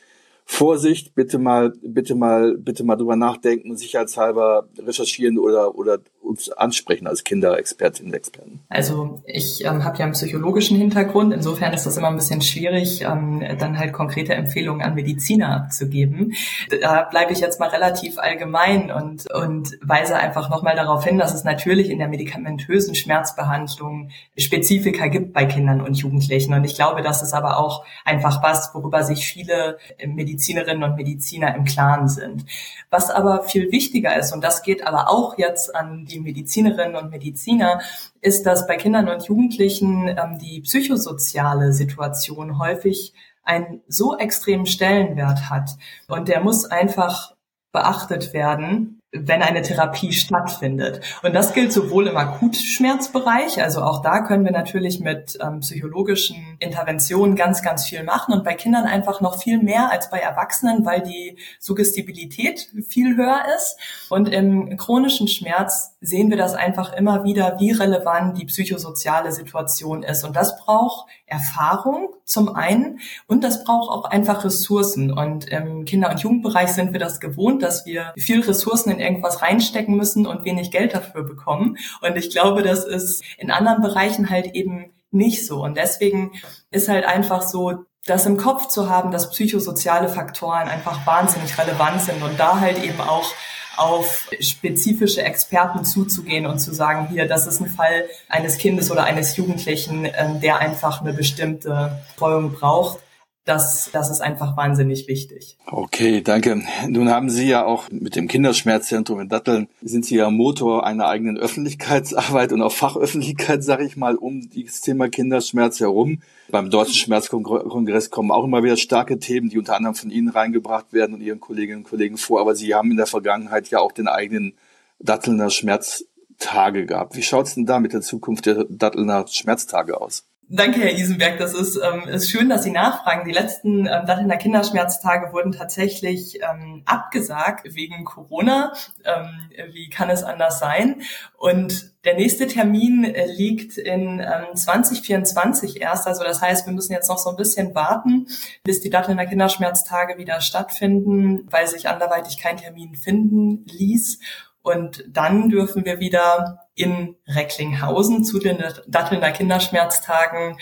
Vorsicht, 0.45 1.15
bitte 1.15 1.39
mal, 1.39 1.73
bitte 1.81 2.15
mal, 2.15 2.57
bitte 2.57 2.83
mal 2.83 2.95
drüber 2.95 3.15
nachdenken, 3.15 3.75
sicherheitshalber 3.75 4.67
recherchieren 4.77 5.37
oder, 5.39 5.75
oder 5.75 5.99
uns 6.23 6.49
ansprechen 6.49 7.07
als 7.07 7.23
Kinderexpertinnen 7.23 8.11
und 8.11 8.17
Experten? 8.17 8.59
Also 8.69 9.21
ich 9.25 9.63
ähm, 9.65 9.83
habe 9.83 9.97
ja 9.97 10.05
einen 10.05 10.13
psychologischen 10.13 10.77
Hintergrund, 10.77 11.33
insofern 11.33 11.73
ist 11.73 11.85
das 11.85 11.97
immer 11.97 12.07
ein 12.07 12.15
bisschen 12.15 12.41
schwierig, 12.41 13.01
ähm, 13.01 13.43
dann 13.59 13.77
halt 13.77 13.93
konkrete 13.93 14.33
Empfehlungen 14.33 14.81
an 14.81 14.95
Mediziner 14.95 15.55
abzugeben. 15.55 16.33
Da 16.81 17.03
bleibe 17.03 17.33
ich 17.33 17.39
jetzt 17.39 17.59
mal 17.59 17.69
relativ 17.69 18.17
allgemein 18.17 18.91
und, 18.91 19.31
und 19.31 19.77
weise 19.81 20.15
einfach 20.15 20.49
nochmal 20.49 20.75
darauf 20.75 21.03
hin, 21.03 21.17
dass 21.17 21.33
es 21.33 21.43
natürlich 21.43 21.89
in 21.89 21.99
der 21.99 22.07
medikamentösen 22.07 22.95
Schmerzbehandlung 22.95 24.09
Spezifika 24.37 25.07
gibt 25.07 25.33
bei 25.33 25.45
Kindern 25.45 25.81
und 25.81 25.95
Jugendlichen. 25.95 26.53
Und 26.53 26.63
ich 26.63 26.75
glaube, 26.75 27.01
das 27.01 27.21
ist 27.21 27.33
aber 27.33 27.57
auch 27.59 27.85
einfach 28.05 28.41
was, 28.41 28.73
worüber 28.73 29.03
sich 29.03 29.25
viele 29.25 29.77
Medizinerinnen 30.05 30.83
und 30.83 30.95
Mediziner 30.95 31.55
im 31.55 31.65
Klaren 31.65 32.07
sind. 32.07 32.45
Was 32.89 33.09
aber 33.09 33.43
viel 33.43 33.71
wichtiger 33.71 34.17
ist, 34.17 34.33
und 34.33 34.43
das 34.43 34.63
geht 34.63 34.85
aber 34.85 35.09
auch 35.09 35.37
jetzt 35.37 35.75
an 35.75 36.05
die 36.05 36.12
Medizinerinnen 36.19 36.95
und 36.95 37.11
Mediziner, 37.11 37.81
ist, 38.21 38.45
dass 38.45 38.53
dass 38.53 38.67
bei 38.67 38.77
Kindern 38.77 39.09
und 39.09 39.23
Jugendlichen 39.25 40.07
ähm, 40.07 40.37
die 40.39 40.61
psychosoziale 40.61 41.73
Situation 41.73 42.59
häufig 42.59 43.13
einen 43.43 43.81
so 43.87 44.17
extremen 44.17 44.65
Stellenwert 44.65 45.49
hat. 45.49 45.71
Und 46.07 46.27
der 46.27 46.41
muss 46.41 46.65
einfach 46.65 47.35
beachtet 47.71 48.33
werden, 48.33 48.99
wenn 49.13 49.43
eine 49.43 49.61
Therapie 49.61 50.11
stattfindet. 50.11 51.01
Und 51.21 51.33
das 51.33 51.53
gilt 51.53 51.71
sowohl 51.71 52.07
im 52.07 52.17
Akutschmerzbereich, 52.17 53.61
also 53.61 53.83
auch 53.83 54.01
da 54.01 54.21
können 54.21 54.43
wir 54.43 54.51
natürlich 54.51 54.99
mit 54.99 55.37
ähm, 55.39 55.59
psychologischen 55.59 56.57
Interventionen 56.59 57.35
ganz, 57.35 57.61
ganz 57.61 57.85
viel 57.85 58.03
machen 58.03 58.33
und 58.33 58.43
bei 58.43 58.55
Kindern 58.55 58.85
einfach 58.85 59.21
noch 59.21 59.37
viel 59.37 59.61
mehr 59.61 59.91
als 59.91 60.09
bei 60.09 60.17
Erwachsenen, 60.17 60.83
weil 60.83 61.01
die 61.01 61.37
Suggestibilität 61.59 62.69
viel 62.87 63.15
höher 63.15 63.43
ist. 63.55 63.77
Und 64.09 64.29
im 64.29 64.77
chronischen 64.77 65.27
Schmerz 65.27 65.95
sehen 66.01 66.31
wir 66.31 66.37
das 66.37 66.55
einfach 66.55 66.93
immer 66.93 67.23
wieder, 67.23 67.57
wie 67.59 67.71
relevant 67.71 68.39
die 68.39 68.45
psychosoziale 68.45 69.31
Situation 69.31 70.01
ist. 70.01 70.23
Und 70.23 70.35
das 70.35 70.57
braucht 70.57 71.07
Erfahrung 71.27 72.09
zum 72.25 72.55
einen 72.55 72.99
und 73.27 73.43
das 73.43 73.63
braucht 73.63 73.89
auch 73.89 74.05
einfach 74.05 74.43
Ressourcen. 74.45 75.11
Und 75.11 75.45
im 75.49 75.85
Kinder- 75.85 76.09
und 76.09 76.19
Jugendbereich 76.19 76.69
sind 76.69 76.93
wir 76.93 76.99
das 76.99 77.19
gewohnt, 77.19 77.63
dass 77.63 77.85
wir 77.85 78.13
viel 78.17 78.41
Ressourcen 78.41 78.91
in 78.91 78.99
irgendwas 79.03 79.41
reinstecken 79.41 79.95
müssen 79.95 80.25
und 80.25 80.45
wenig 80.45 80.71
Geld 80.71 80.93
dafür 80.93 81.23
bekommen. 81.23 81.77
Und 82.01 82.15
ich 82.17 82.31
glaube, 82.31 82.63
das 82.63 82.85
ist 82.85 83.23
in 83.37 83.51
anderen 83.51 83.81
Bereichen 83.81 84.29
halt 84.29 84.55
eben 84.55 84.91
nicht 85.11 85.45
so. 85.45 85.63
Und 85.63 85.77
deswegen 85.77 86.31
ist 86.71 86.89
halt 86.89 87.05
einfach 87.05 87.43
so, 87.43 87.85
das 88.05 88.25
im 88.25 88.37
Kopf 88.37 88.67
zu 88.67 88.89
haben, 88.89 89.11
dass 89.11 89.29
psychosoziale 89.29 90.09
Faktoren 90.09 90.67
einfach 90.67 91.05
wahnsinnig 91.07 91.57
relevant 91.57 92.01
sind 92.01 92.21
und 92.21 92.37
da 92.37 92.59
halt 92.59 92.83
eben 92.83 92.99
auch 92.99 93.31
auf 93.77 94.29
spezifische 94.39 95.23
Experten 95.23 95.83
zuzugehen 95.83 96.45
und 96.45 96.59
zu 96.59 96.73
sagen, 96.73 97.07
hier, 97.09 97.27
das 97.27 97.47
ist 97.47 97.59
ein 97.59 97.69
Fall 97.69 98.05
eines 98.29 98.57
Kindes 98.57 98.91
oder 98.91 99.05
eines 99.05 99.35
Jugendlichen, 99.37 100.05
ähm, 100.05 100.41
der 100.41 100.59
einfach 100.59 101.01
eine 101.01 101.13
bestimmte 101.13 101.99
Betreuung 102.13 102.53
braucht 102.53 102.99
das, 103.45 103.89
das 103.91 104.09
ist 104.09 104.21
einfach 104.21 104.55
wahnsinnig 104.55 105.07
wichtig. 105.09 105.57
Okay, 105.65 106.21
danke. 106.21 106.61
Nun 106.87 107.09
haben 107.09 107.29
Sie 107.29 107.47
ja 107.47 107.65
auch 107.65 107.89
mit 107.91 108.15
dem 108.15 108.29
Kinderschmerzzentrum 108.29 109.19
in 109.19 109.27
Datteln, 109.27 109.67
sind 109.81 110.05
Sie 110.05 110.15
ja 110.15 110.29
Motor 110.29 110.85
einer 110.85 111.07
eigenen 111.07 111.37
Öffentlichkeitsarbeit 111.37 112.53
und 112.53 112.61
auch 112.61 112.71
Fachöffentlichkeit, 112.71 113.61
sage 113.63 113.85
ich 113.85 113.97
mal, 113.97 114.15
um 114.15 114.49
das 114.55 114.79
Thema 114.79 115.09
Kinderschmerz 115.09 115.81
herum. 115.81 116.21
Beim 116.49 116.69
Deutschen 116.69 116.95
Schmerzkongress 116.95 118.11
kommen 118.11 118.31
auch 118.31 118.45
immer 118.45 118.63
wieder 118.63 118.77
starke 118.77 119.19
Themen, 119.19 119.49
die 119.49 119.57
unter 119.57 119.75
anderem 119.75 119.95
von 119.95 120.09
Ihnen 120.09 120.29
reingebracht 120.29 120.93
werden 120.93 121.15
und 121.15 121.21
Ihren 121.21 121.41
Kolleginnen 121.41 121.79
und 121.79 121.89
Kollegen 121.89 122.17
vor. 122.17 122.39
Aber 122.39 122.55
Sie 122.55 122.73
haben 122.73 122.91
in 122.91 122.97
der 122.97 123.07
Vergangenheit 123.07 123.69
ja 123.69 123.79
auch 123.79 123.91
den 123.91 124.07
eigenen 124.07 124.53
Dattelner 124.99 125.49
Schmerztage 125.49 126.85
gehabt. 126.85 127.17
Wie 127.17 127.23
schaut 127.23 127.47
es 127.47 127.55
denn 127.55 127.65
da 127.65 127.81
mit 127.81 127.91
der 127.91 128.01
Zukunft 128.01 128.45
der 128.45 128.65
Dattelner 128.69 129.25
Schmerztage 129.27 129.99
aus? 129.99 130.23
Danke, 130.55 130.81
Herr 130.81 130.93
Isenberg. 130.93 131.39
Das 131.39 131.55
ist, 131.55 131.77
ähm, 131.77 132.07
ist 132.07 132.29
schön, 132.29 132.47
dass 132.47 132.61
Sie 132.61 132.69
nachfragen. 132.69 133.27
Die 133.27 133.33
letzten 133.33 133.87
ähm, 133.87 134.05
Dattelner 134.05 134.37
Kinderschmerztage 134.37 135.33
wurden 135.33 135.51
tatsächlich 135.51 136.41
ähm, 136.43 136.83
abgesagt 136.85 137.73
wegen 137.73 138.05
Corona. 138.05 138.71
Ähm, 139.03 139.49
wie 139.73 139.89
kann 139.89 140.11
es 140.11 140.21
anders 140.21 140.59
sein? 140.59 141.01
Und 141.39 141.95
der 142.05 142.13
nächste 142.13 142.45
Termin 142.45 143.03
äh, 143.03 143.25
liegt 143.25 143.79
in 143.79 144.19
ähm, 144.19 144.55
2024 144.55 145.81
erst. 145.81 146.05
Also 146.05 146.23
das 146.23 146.39
heißt, 146.39 146.67
wir 146.67 146.73
müssen 146.73 146.93
jetzt 146.93 147.09
noch 147.09 147.17
so 147.17 147.31
ein 147.31 147.35
bisschen 147.35 147.73
warten, 147.73 148.27
bis 148.63 148.79
die 148.79 148.91
Dattelner 148.91 149.25
Kinderschmerztage 149.25 150.19
wieder 150.19 150.39
stattfinden, 150.39 151.47
weil 151.49 151.65
sich 151.65 151.87
anderweitig 151.89 152.37
kein 152.37 152.57
Termin 152.57 152.93
finden 152.93 153.65
ließ. 153.65 154.19
Und 154.61 155.03
dann 155.07 155.49
dürfen 155.49 155.83
wir 155.83 155.99
wieder 155.99 156.62
in 156.75 157.15
Recklinghausen 157.27 158.23
zu 158.23 158.39
den 158.39 158.63
Dattelnder 158.87 159.31
Kinderschmerztagen 159.31 160.57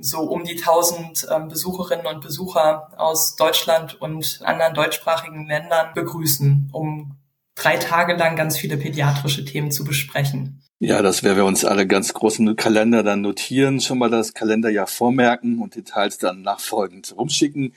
so 0.00 0.20
um 0.20 0.44
die 0.44 0.58
1000 0.58 1.26
ähm, 1.30 1.48
Besucherinnen 1.48 2.06
und 2.06 2.20
Besucher 2.20 2.92
aus 2.96 3.36
Deutschland 3.36 4.00
und 4.00 4.40
anderen 4.44 4.74
deutschsprachigen 4.74 5.46
Ländern 5.46 5.92
begrüßen, 5.94 6.70
um 6.72 7.16
drei 7.56 7.76
Tage 7.78 8.14
lang 8.14 8.36
ganz 8.36 8.56
viele 8.56 8.76
pädiatrische 8.76 9.44
Themen 9.44 9.70
zu 9.70 9.84
besprechen. 9.84 10.62
Ja, 10.78 11.00
das 11.00 11.22
werden 11.22 11.38
wir 11.38 11.46
uns 11.46 11.64
alle 11.64 11.86
ganz 11.86 12.12
großen 12.12 12.54
Kalender 12.54 13.02
dann 13.02 13.22
notieren, 13.22 13.80
schon 13.80 13.98
mal 13.98 14.10
das 14.10 14.34
Kalenderjahr 14.34 14.86
vormerken 14.86 15.60
und 15.60 15.74
Details 15.74 16.18
dann 16.18 16.42
nachfolgend 16.42 17.14
rumschicken 17.16 17.72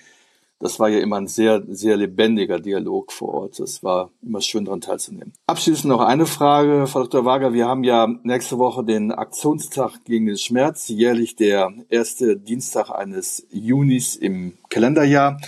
das 0.59 0.79
war 0.79 0.89
ja 0.89 0.99
immer 0.99 1.15
ein 1.15 1.27
sehr, 1.27 1.63
sehr 1.69 1.95
lebendiger 1.95 2.59
Dialog 2.59 3.13
vor 3.13 3.29
Ort. 3.29 3.59
Es 3.61 3.81
war 3.81 4.11
immer 4.21 4.41
schön 4.41 4.65
daran 4.65 4.81
teilzunehmen. 4.81 5.33
Abschließend 5.47 5.85
noch 5.85 6.01
eine 6.01 6.25
Frage, 6.25 6.85
Frau 6.85 7.03
Dr. 7.03 7.23
Wager. 7.23 7.53
Wir 7.53 7.65
haben 7.65 7.85
ja 7.85 8.07
nächste 8.23 8.57
Woche 8.57 8.83
den 8.83 9.13
Aktionstag 9.13 10.03
gegen 10.03 10.25
den 10.25 10.37
Schmerz, 10.37 10.89
jährlich 10.89 11.37
der 11.37 11.71
erste 11.89 12.35
Dienstag 12.35 12.89
eines 12.89 13.47
Junis 13.49 14.17
im 14.17 14.57
Kalenderjahr. 14.69 15.39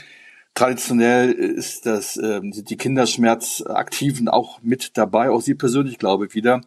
Traditionell 0.54 1.32
ist 1.32 1.86
das, 1.86 2.16
äh, 2.18 2.40
sind 2.42 2.70
die 2.70 2.78
Kinderschmerzaktiven 2.78 4.30
auch 4.30 4.62
mit 4.62 4.98
dabei, 4.98 5.30
auch 5.30 5.42
Sie 5.42 5.56
persönlich, 5.56 5.98
glaube 5.98 6.28
ich, 6.28 6.36
wieder. 6.36 6.62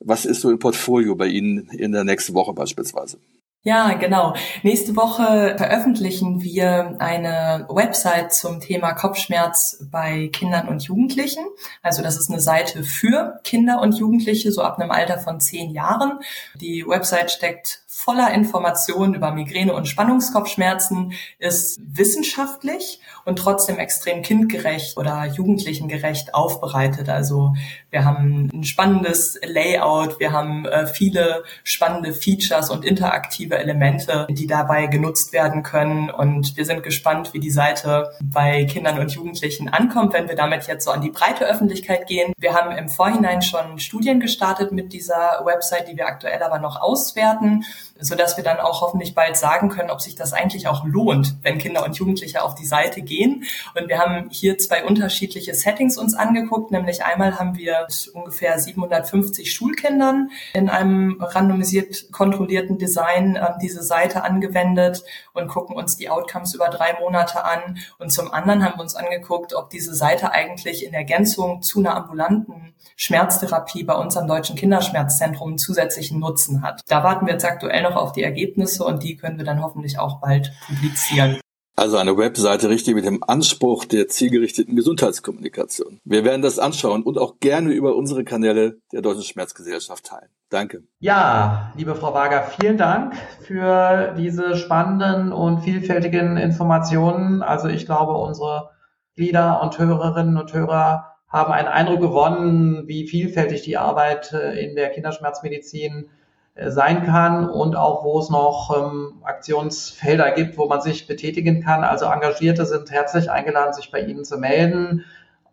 Was 0.00 0.24
ist 0.24 0.40
so 0.40 0.50
im 0.50 0.58
Portfolio 0.58 1.14
bei 1.14 1.28
Ihnen 1.28 1.68
in 1.68 1.92
der 1.92 2.04
nächsten 2.04 2.34
Woche 2.34 2.52
beispielsweise? 2.52 3.18
Ja, 3.66 3.94
genau. 3.94 4.34
Nächste 4.62 4.94
Woche 4.94 5.54
veröffentlichen 5.56 6.42
wir 6.42 6.96
eine 6.98 7.66
Website 7.70 8.34
zum 8.34 8.60
Thema 8.60 8.92
Kopfschmerz 8.92 9.82
bei 9.90 10.28
Kindern 10.34 10.68
und 10.68 10.82
Jugendlichen. 10.82 11.46
Also 11.80 12.02
das 12.02 12.18
ist 12.18 12.30
eine 12.30 12.42
Seite 12.42 12.84
für 12.84 13.40
Kinder 13.42 13.80
und 13.80 13.94
Jugendliche, 13.94 14.52
so 14.52 14.60
ab 14.60 14.78
einem 14.78 14.90
Alter 14.90 15.18
von 15.18 15.40
zehn 15.40 15.70
Jahren. 15.70 16.18
Die 16.60 16.86
Website 16.86 17.30
steckt 17.30 17.83
voller 18.04 18.34
Informationen 18.34 19.14
über 19.14 19.32
Migräne 19.32 19.72
und 19.72 19.88
Spannungskopfschmerzen, 19.88 21.14
ist 21.38 21.80
wissenschaftlich 21.82 23.00
und 23.24 23.38
trotzdem 23.38 23.78
extrem 23.78 24.20
kindgerecht 24.20 24.98
oder 24.98 25.24
jugendlichengerecht 25.24 26.34
aufbereitet. 26.34 27.08
Also 27.08 27.54
wir 27.90 28.04
haben 28.04 28.50
ein 28.52 28.64
spannendes 28.64 29.40
Layout, 29.42 30.20
wir 30.20 30.32
haben 30.32 30.66
äh, 30.66 30.86
viele 30.86 31.44
spannende 31.62 32.12
Features 32.12 32.68
und 32.68 32.84
interaktive 32.84 33.56
Elemente, 33.56 34.26
die 34.28 34.46
dabei 34.46 34.86
genutzt 34.86 35.32
werden 35.32 35.62
können. 35.62 36.10
Und 36.10 36.58
wir 36.58 36.66
sind 36.66 36.82
gespannt, 36.82 37.32
wie 37.32 37.40
die 37.40 37.50
Seite 37.50 38.10
bei 38.22 38.64
Kindern 38.66 38.98
und 38.98 39.12
Jugendlichen 39.12 39.70
ankommt, 39.70 40.12
wenn 40.12 40.28
wir 40.28 40.36
damit 40.36 40.66
jetzt 40.66 40.84
so 40.84 40.90
an 40.90 41.00
die 41.00 41.10
breite 41.10 41.46
Öffentlichkeit 41.46 42.06
gehen. 42.06 42.34
Wir 42.36 42.52
haben 42.52 42.76
im 42.76 42.90
Vorhinein 42.90 43.40
schon 43.40 43.78
Studien 43.78 44.20
gestartet 44.20 44.72
mit 44.72 44.92
dieser 44.92 45.40
Website, 45.44 45.88
die 45.88 45.96
wir 45.96 46.06
aktuell 46.06 46.42
aber 46.42 46.58
noch 46.58 46.82
auswerten 46.82 47.64
so 48.00 48.14
dass 48.14 48.36
wir 48.36 48.44
dann 48.44 48.58
auch 48.58 48.80
hoffentlich 48.80 49.14
bald 49.14 49.36
sagen 49.36 49.68
können, 49.68 49.90
ob 49.90 50.00
sich 50.00 50.16
das 50.16 50.32
eigentlich 50.32 50.66
auch 50.66 50.84
lohnt, 50.84 51.36
wenn 51.42 51.58
Kinder 51.58 51.84
und 51.84 51.96
Jugendliche 51.96 52.42
auf 52.42 52.54
die 52.54 52.66
Seite 52.66 53.02
gehen. 53.02 53.44
Und 53.78 53.88
wir 53.88 53.98
haben 53.98 54.28
hier 54.30 54.58
zwei 54.58 54.84
unterschiedliche 54.84 55.54
Settings 55.54 55.96
uns 55.96 56.14
angeguckt, 56.14 56.70
nämlich 56.70 57.04
einmal 57.04 57.38
haben 57.38 57.56
wir 57.56 57.86
ungefähr 58.12 58.58
750 58.58 59.52
Schulkindern 59.52 60.30
in 60.54 60.68
einem 60.68 61.20
randomisiert 61.20 62.10
kontrollierten 62.10 62.78
Design 62.78 63.36
äh, 63.36 63.52
diese 63.62 63.82
Seite 63.82 64.24
angewendet 64.24 65.04
und 65.32 65.48
gucken 65.48 65.76
uns 65.76 65.96
die 65.96 66.10
Outcomes 66.10 66.54
über 66.54 66.68
drei 66.68 66.98
Monate 67.00 67.44
an. 67.44 67.78
Und 67.98 68.10
zum 68.10 68.32
anderen 68.32 68.64
haben 68.64 68.76
wir 68.76 68.82
uns 68.82 68.96
angeguckt, 68.96 69.54
ob 69.54 69.70
diese 69.70 69.94
Seite 69.94 70.32
eigentlich 70.32 70.84
in 70.84 70.94
Ergänzung 70.94 71.62
zu 71.62 71.78
einer 71.78 71.96
ambulanten 71.96 72.74
Schmerztherapie 72.96 73.84
bei 73.84 73.94
uns 73.94 74.16
am 74.16 74.28
Deutschen 74.28 74.56
Kinderschmerzzentrum 74.56 75.58
zusätzlichen 75.58 76.20
Nutzen 76.20 76.62
hat. 76.62 76.80
Da 76.88 77.02
warten 77.02 77.26
wir 77.26 77.32
jetzt 77.32 77.44
aktuell 77.44 77.83
noch 77.84 77.96
auf 77.96 78.12
die 78.12 78.22
Ergebnisse 78.22 78.84
und 78.84 79.02
die 79.02 79.16
können 79.16 79.38
wir 79.38 79.44
dann 79.44 79.62
hoffentlich 79.62 79.98
auch 79.98 80.20
bald 80.20 80.52
publizieren. 80.66 81.38
Also 81.76 81.96
eine 81.96 82.16
Webseite 82.16 82.68
richtig 82.68 82.94
mit 82.94 83.04
dem 83.04 83.24
Anspruch 83.24 83.84
der 83.84 84.06
zielgerichteten 84.06 84.76
Gesundheitskommunikation. 84.76 85.98
Wir 86.04 86.24
werden 86.24 86.40
das 86.40 86.60
anschauen 86.60 87.02
und 87.02 87.18
auch 87.18 87.40
gerne 87.40 87.72
über 87.72 87.96
unsere 87.96 88.22
Kanäle 88.22 88.78
der 88.92 89.02
Deutschen 89.02 89.24
Schmerzgesellschaft 89.24 90.06
teilen. 90.06 90.28
Danke. 90.50 90.84
Ja, 91.00 91.72
liebe 91.76 91.96
Frau 91.96 92.14
Wager, 92.14 92.44
vielen 92.44 92.76
Dank 92.76 93.14
für 93.40 94.14
diese 94.16 94.54
spannenden 94.54 95.32
und 95.32 95.62
vielfältigen 95.62 96.36
Informationen. 96.36 97.42
Also 97.42 97.66
ich 97.66 97.86
glaube, 97.86 98.12
unsere 98.12 98.70
Glieder 99.16 99.60
und 99.60 99.76
Hörerinnen 99.76 100.36
und 100.36 100.52
Hörer 100.52 101.16
haben 101.26 101.52
einen 101.52 101.66
Eindruck 101.66 102.00
gewonnen, 102.00 102.86
wie 102.86 103.08
vielfältig 103.08 103.62
die 103.62 103.76
Arbeit 103.76 104.32
äh, 104.32 104.64
in 104.64 104.76
der 104.76 104.90
Kinderschmerzmedizin 104.90 106.04
äh, 106.04 106.23
sein 106.56 107.04
kann 107.04 107.48
und 107.48 107.74
auch 107.74 108.04
wo 108.04 108.18
es 108.20 108.30
noch 108.30 108.72
ähm, 108.76 109.22
Aktionsfelder 109.24 110.30
gibt, 110.32 110.56
wo 110.56 110.66
man 110.66 110.80
sich 110.80 111.06
betätigen 111.06 111.62
kann. 111.62 111.82
Also 111.82 112.06
Engagierte 112.06 112.64
sind 112.64 112.90
herzlich 112.90 113.30
eingeladen, 113.30 113.72
sich 113.72 113.90
bei 113.90 114.00
Ihnen 114.00 114.24
zu 114.24 114.38
melden, 114.38 115.04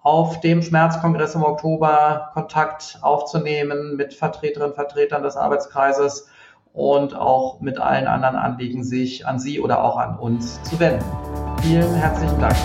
auf 0.04 0.40
dem 0.42 0.62
Schmerzkongress 0.62 1.36
im 1.36 1.44
Oktober 1.44 2.30
Kontakt 2.34 3.00
aufzunehmen 3.02 3.96
mit 3.96 4.14
Vertreterinnen 4.14 4.70
und 4.70 4.76
Vertretern 4.76 5.24
des 5.24 5.38
Arbeitskreises 5.38 6.30
und 6.74 7.16
auch 7.16 7.62
mit 7.62 7.80
allen 7.80 8.08
anderen 8.08 8.36
Anliegen 8.36 8.84
sich 8.84 9.26
an 9.26 9.40
Sie 9.40 9.60
oder 9.60 9.84
auch 9.84 9.98
an 9.98 10.18
uns 10.18 10.62
zu 10.64 10.80
wenden. 10.80 11.06
Vielen 11.62 11.94
herzlichen 11.96 12.40
Dank. 12.40 12.56